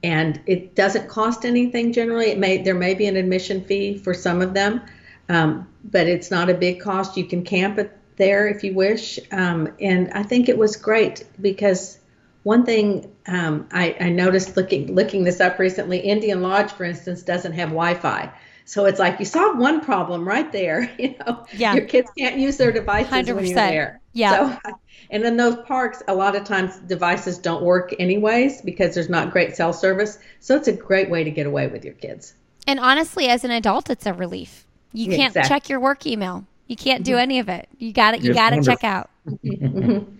[0.03, 2.26] and it doesn't cost anything generally.
[2.26, 4.82] It may there may be an admission fee for some of them,
[5.28, 7.16] um, but it's not a big cost.
[7.16, 11.24] You can camp it there if you wish, um, and I think it was great
[11.40, 11.99] because
[12.43, 17.22] one thing um, I, I noticed looking looking this up recently, Indian Lodge, for instance,
[17.22, 18.32] doesn't have Wi-Fi.
[18.65, 20.91] So it's like you solve one problem right there.
[20.99, 21.75] You know, yeah.
[21.75, 23.35] your kids can't use their devices 100%.
[23.35, 24.01] when you're there.
[24.13, 24.59] Yeah.
[24.65, 24.73] So,
[25.11, 29.33] and in those parks, a lot of times devices don't work anyways because there's not
[29.33, 30.19] great cell service.
[30.39, 32.35] So it's a great way to get away with your kids.
[32.67, 34.67] And honestly, as an adult, it's a relief.
[34.93, 35.49] You can't exactly.
[35.49, 36.45] check your work email.
[36.69, 37.21] You can't do mm-hmm.
[37.21, 37.69] any of it.
[37.79, 38.23] You got it.
[38.23, 39.11] You got to check out.
[39.25, 40.17] Mm-hmm.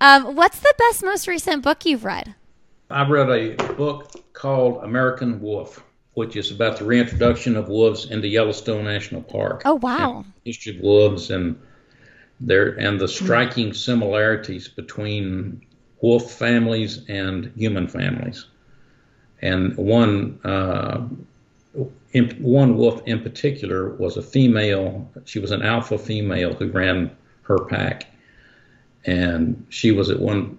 [0.00, 2.34] um, what's the best, most recent book you've read?
[2.88, 5.84] I read a book called American Wolf
[6.14, 9.62] which is about the reintroduction of wolves into Yellowstone National Park.
[9.64, 10.24] Oh wow!
[10.44, 11.58] History of wolves and
[12.40, 15.64] there and the striking similarities between
[16.00, 18.46] wolf families and human families.
[19.42, 21.06] And one uh,
[22.12, 25.10] in, one wolf in particular was a female.
[25.24, 27.10] She was an alpha female who ran
[27.42, 28.06] her pack,
[29.04, 30.58] and she was at one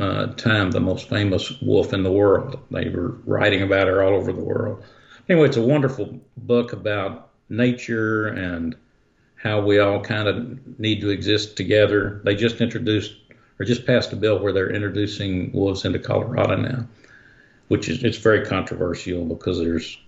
[0.00, 2.58] uh, time the most famous wolf in the world.
[2.70, 4.84] They were writing about her all over the world.
[5.28, 8.76] Anyway, it's a wonderful book about nature and
[9.36, 12.20] how we all kind of need to exist together.
[12.24, 13.14] They just introduced
[13.58, 16.86] or just passed a bill where they're introducing wolves into Colorado now,
[17.68, 19.98] which is it's very controversial because there's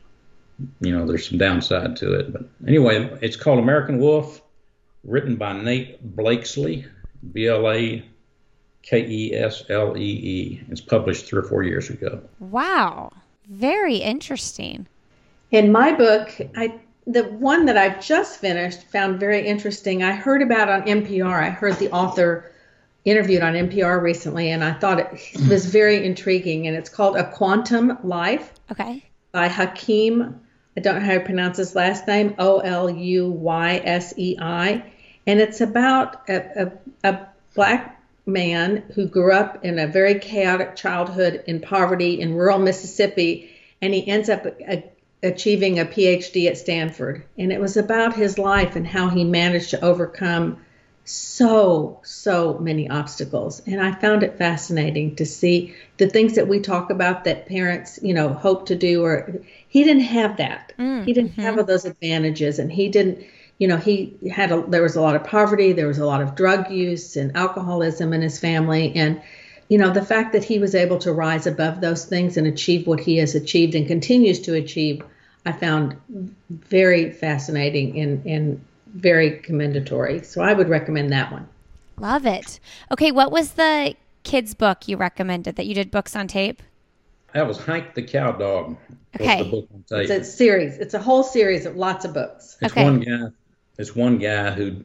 [0.80, 2.32] you know there's some downside to it.
[2.32, 4.41] But anyway, it's called American Wolf,
[5.05, 6.86] written by Nate Blakeslee,
[7.32, 8.05] B L A
[8.83, 10.61] K E S L E E.
[10.68, 12.20] It's published three or four years ago.
[12.39, 13.12] Wow.
[13.49, 14.87] Very interesting.
[15.51, 20.03] In my book, I the one that I've just finished found very interesting.
[20.03, 21.43] I heard about on NPR.
[21.43, 22.51] I heard the author
[23.05, 26.66] interviewed on NPR recently, and I thought it was very intriguing.
[26.66, 28.53] And it's called A Quantum Life.
[28.70, 29.05] Okay.
[29.33, 30.41] By Hakeem.
[30.76, 32.35] I don't know how to pronounce his last name.
[32.39, 34.85] O L U Y S E I.
[35.26, 36.72] And it's about a,
[37.05, 37.99] a, a black
[38.31, 43.51] man who grew up in a very chaotic childhood in poverty in rural Mississippi,
[43.83, 44.85] and he ends up a,
[45.22, 47.24] achieving a PhD at Stanford.
[47.39, 50.59] And it was about his life and how he managed to overcome
[51.05, 53.62] so, so many obstacles.
[53.66, 57.99] And I found it fascinating to see the things that we talk about that parents,
[58.03, 60.72] you know, hope to do, or he didn't have that.
[60.78, 61.43] Mm, he didn't mm-hmm.
[61.43, 62.59] have all those advantages.
[62.59, 63.24] And he didn't,
[63.61, 66.22] you know, he had a, there was a lot of poverty, there was a lot
[66.22, 68.96] of drug use and alcoholism in his family.
[68.96, 69.22] And
[69.68, 72.86] you know, the fact that he was able to rise above those things and achieve
[72.86, 75.04] what he has achieved and continues to achieve,
[75.44, 76.00] I found
[76.48, 80.24] very fascinating and, and very commendatory.
[80.24, 81.46] So I would recommend that one.
[81.98, 82.58] Love it.
[82.90, 83.94] Okay, what was the
[84.24, 86.62] kids' book you recommended that you did books on tape?
[87.34, 88.76] That was Hank the Cowdog.
[89.20, 89.66] Okay.
[89.90, 90.78] It's a series.
[90.78, 92.56] It's a whole series of lots of books.
[92.61, 92.84] It's okay.
[92.84, 93.28] one guy.
[93.78, 94.84] It's one guy who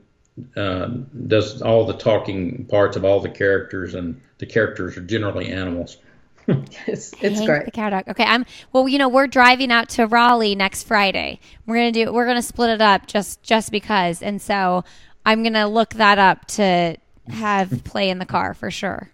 [0.55, 0.87] uh,
[1.27, 5.97] does all the talking parts of all the characters, and the characters are generally animals.
[6.47, 7.65] it's, it's Hank great.
[7.65, 8.07] the cow dog.
[8.07, 8.87] Okay, I'm well.
[8.87, 11.39] You know, we're driving out to Raleigh next Friday.
[11.65, 12.13] We're gonna do.
[12.13, 14.83] We're gonna split it up just just because, and so
[15.25, 19.09] I'm gonna look that up to have play in the car for sure.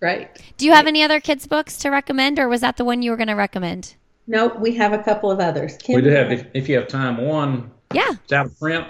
[0.00, 0.30] Right.
[0.56, 3.10] Do you have any other kids books to recommend, or was that the one you
[3.10, 3.94] were gonna recommend?
[4.26, 5.76] No, we have a couple of others.
[5.76, 7.70] Kim, We do have, if, if you have time, one.
[7.92, 8.12] Yeah.
[8.12, 8.86] It's out of print.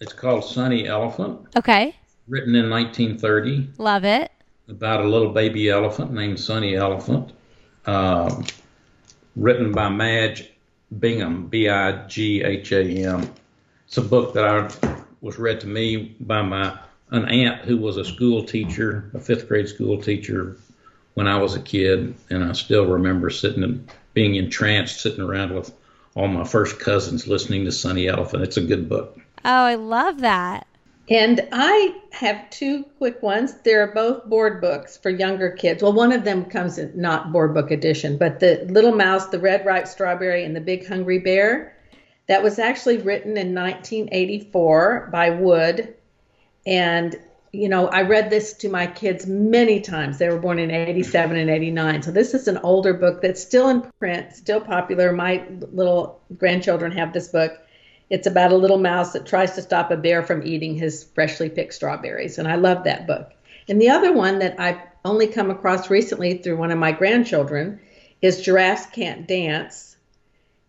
[0.00, 1.94] It's called Sonny Elephant, Okay.
[2.28, 4.30] written in 1930 Love it.
[4.68, 7.32] about a little baby elephant named Sonny Elephant.
[7.86, 8.44] Um,
[9.34, 10.50] written by Madge
[10.98, 13.30] Bigham, B I G H A M.
[13.86, 14.68] It's a book that I
[15.20, 16.78] was read to me by my
[17.10, 20.58] an aunt who was a school teacher, a fifth grade school teacher
[21.14, 25.54] when I was a kid, and I still remember sitting and being entranced, sitting around
[25.54, 25.72] with
[26.14, 28.42] all my first cousins listening to Sonny Elephant.
[28.44, 29.18] It's a good book.
[29.44, 30.66] Oh, I love that.
[31.10, 33.54] And I have two quick ones.
[33.64, 35.82] They're both board books for younger kids.
[35.82, 39.38] Well, one of them comes in not board book edition, but the Little Mouse, the
[39.38, 41.74] Red Ripe Strawberry, and the Big Hungry Bear.
[42.26, 45.94] That was actually written in 1984 by Wood.
[46.66, 47.16] And,
[47.52, 50.18] you know, I read this to my kids many times.
[50.18, 52.02] They were born in 87 and 89.
[52.02, 55.14] So this is an older book that's still in print, still popular.
[55.14, 57.58] My little grandchildren have this book.
[58.10, 61.50] It's about a little mouse that tries to stop a bear from eating his freshly
[61.50, 62.38] picked strawberries.
[62.38, 63.32] And I love that book.
[63.68, 67.80] And the other one that I've only come across recently through one of my grandchildren
[68.22, 69.96] is Giraffes Can't Dance.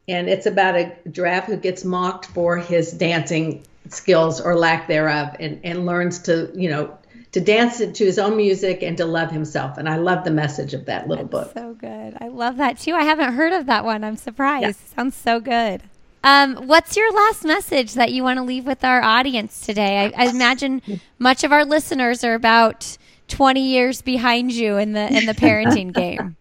[0.08, 5.36] And it's about a giraffe who gets mocked for his dancing skills or lack thereof
[5.40, 6.98] and, and learns to, you know,
[7.32, 9.78] to dance to his own music and to love himself.
[9.78, 11.52] And I love the message of that little book.
[11.54, 12.18] So good.
[12.20, 12.96] I love that too.
[12.96, 14.04] I haven't heard of that one.
[14.04, 14.80] I'm surprised.
[14.96, 15.84] Sounds so good.
[16.24, 20.12] Um, what's your last message that you want to leave with our audience today?
[20.16, 20.82] I, I imagine
[21.18, 22.98] much of our listeners are about
[23.30, 26.36] 20 years behind you in the in the parenting game.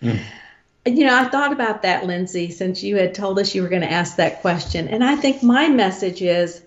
[0.84, 3.82] You know, I thought about that, Lindsey, since you had told us you were going
[3.82, 4.88] to ask that question.
[4.88, 6.60] And I think my message is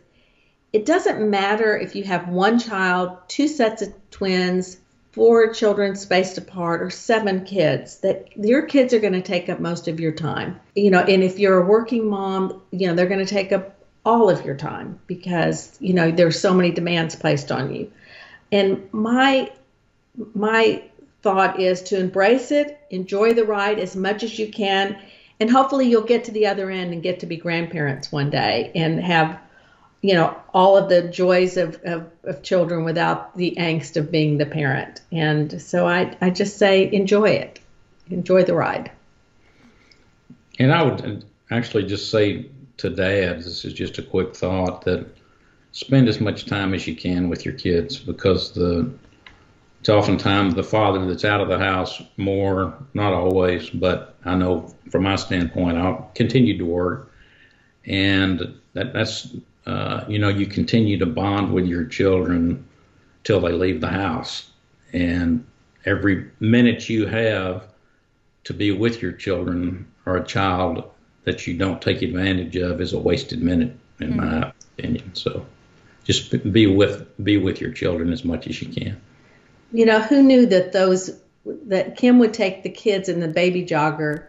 [0.72, 4.78] it doesn't matter if you have one child, two sets of twins,
[5.16, 9.62] four children spaced apart, or seven kids, that your kids are going to take up
[9.62, 10.60] most of your time.
[10.76, 13.78] You know, and if you're a working mom, you know, they're going to take up
[14.06, 17.90] all of your time because, you know, there's so many demands placed on you.
[18.52, 19.52] And my
[20.34, 20.84] my
[21.22, 24.98] thought is to embrace it, enjoy the ride as much as you can,
[25.40, 28.72] and hopefully you'll get to the other end and get to be grandparents one day
[28.76, 29.40] and have,
[30.06, 34.38] you know, all of the joys of, of, of children without the angst of being
[34.38, 35.02] the parent.
[35.12, 37.60] And so I, I just say enjoy it,
[38.12, 38.92] enjoy the ride.
[40.60, 42.46] And I would uh, actually just say
[42.78, 45.08] to dads, this is just a quick thought that
[45.72, 48.94] spend as much time as you can with your kids because the
[49.80, 54.74] it's oftentimes the father that's out of the house more, not always, but I know
[54.90, 57.12] from my standpoint, I'll continue to work,
[57.86, 59.36] and that, that's
[59.66, 62.66] uh, you know you continue to bond with your children
[63.24, 64.50] till they leave the house,
[64.94, 65.46] and
[65.86, 67.64] every minute you have
[68.44, 70.92] to be with your children or a child
[71.24, 74.42] that you don't take advantage of is a wasted minute, in mm-hmm.
[74.42, 75.10] my opinion.
[75.16, 75.46] So,
[76.04, 79.02] just be with be with your children as much as you can
[79.76, 83.64] you know, who knew that those that Kim would take the kids in the baby
[83.64, 84.26] jogger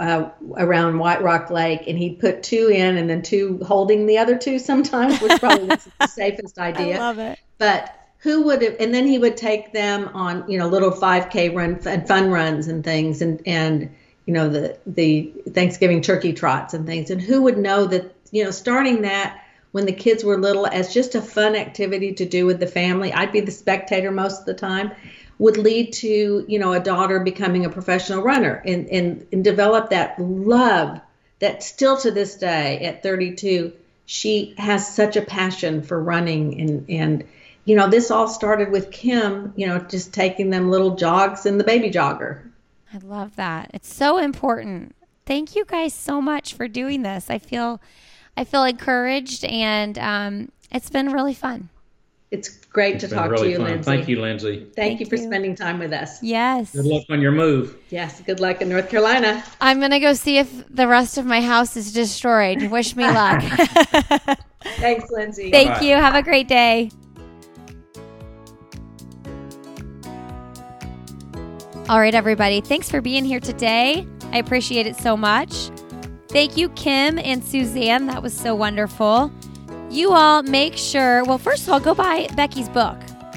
[0.00, 4.16] uh, around White Rock Lake, and he'd put two in and then two holding the
[4.16, 6.96] other two sometimes, which probably was the safest idea.
[6.96, 7.38] I love it.
[7.58, 8.76] But who would have?
[8.80, 12.66] And then he would take them on, you know, little 5K run and fun runs
[12.66, 13.94] and things, and and
[14.24, 17.10] you know the the Thanksgiving turkey trots and things.
[17.10, 20.94] And who would know that, you know, starting that when the kids were little as
[20.94, 23.12] just a fun activity to do with the family.
[23.12, 24.92] I'd be the spectator most of the time.
[25.40, 29.90] Would lead to you know a daughter becoming a professional runner and and, and develop
[29.90, 31.00] that love
[31.40, 33.72] that still to this day at 32
[34.04, 37.24] she has such a passion for running and and
[37.64, 41.58] you know this all started with Kim you know just taking them little jogs in
[41.58, 42.42] the baby jogger.
[42.92, 43.70] I love that.
[43.72, 44.96] It's so important.
[45.24, 47.30] Thank you guys so much for doing this.
[47.30, 47.80] I feel
[48.36, 51.68] I feel encouraged, and um, it's been really fun.
[52.30, 53.66] It's great it's to talk really to you, fun.
[53.66, 53.90] Lindsey.
[53.90, 54.58] Thank you, Lindsey.
[54.58, 55.24] Thank, Thank you for you.
[55.24, 56.22] spending time with us.
[56.22, 56.72] Yes.
[56.72, 57.76] Good luck on your move.
[57.90, 59.42] Yes, good luck in North Carolina.
[59.60, 62.70] I'm going to go see if the rest of my house is destroyed.
[62.70, 63.42] Wish me luck.
[64.62, 65.50] Thanks, Lindsey.
[65.50, 65.86] Thank Bye-bye.
[65.86, 65.94] you.
[65.96, 66.90] Have a great day.
[71.88, 72.60] All right, everybody.
[72.60, 74.06] Thanks for being here today.
[74.30, 75.70] I appreciate it so much.
[76.28, 78.06] Thank you, Kim and Suzanne.
[78.06, 79.32] That was so wonderful.
[79.90, 82.96] You all make sure, well, first of all, go buy Becky's book.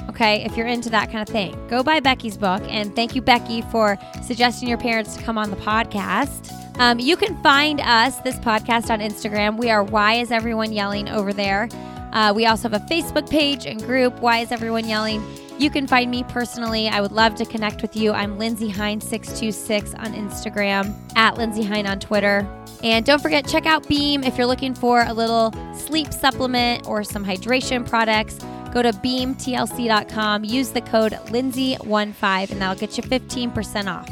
[0.10, 2.62] Okay, if you're into that kind of thing, go buy Becky's book.
[2.68, 6.52] And thank you, Becky, for suggesting your parents to come on the podcast.
[6.78, 9.58] Um, you can find us, this podcast, on Instagram.
[9.58, 11.70] We are Why Is Everyone Yelling over there.
[12.12, 15.24] Uh, we also have a Facebook page and group, Why Is Everyone Yelling?
[15.58, 16.88] You can find me personally.
[16.88, 18.12] I would love to connect with you.
[18.12, 22.48] I'm Lindsey Hein626 on Instagram, at Lindsey Hein on Twitter.
[22.84, 27.04] And don't forget, check out Beam if you're looking for a little sleep supplement or
[27.04, 28.38] some hydration products.
[28.74, 34.10] Go to beamtlc.com, use the code Lindsey15, and that'll get you 15% off.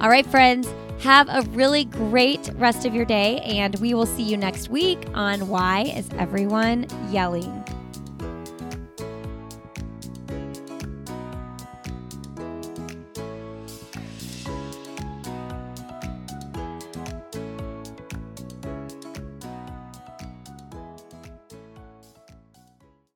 [0.00, 4.22] All right, friends, have a really great rest of your day, and we will see
[4.22, 7.67] you next week on Why Is Everyone Yelling?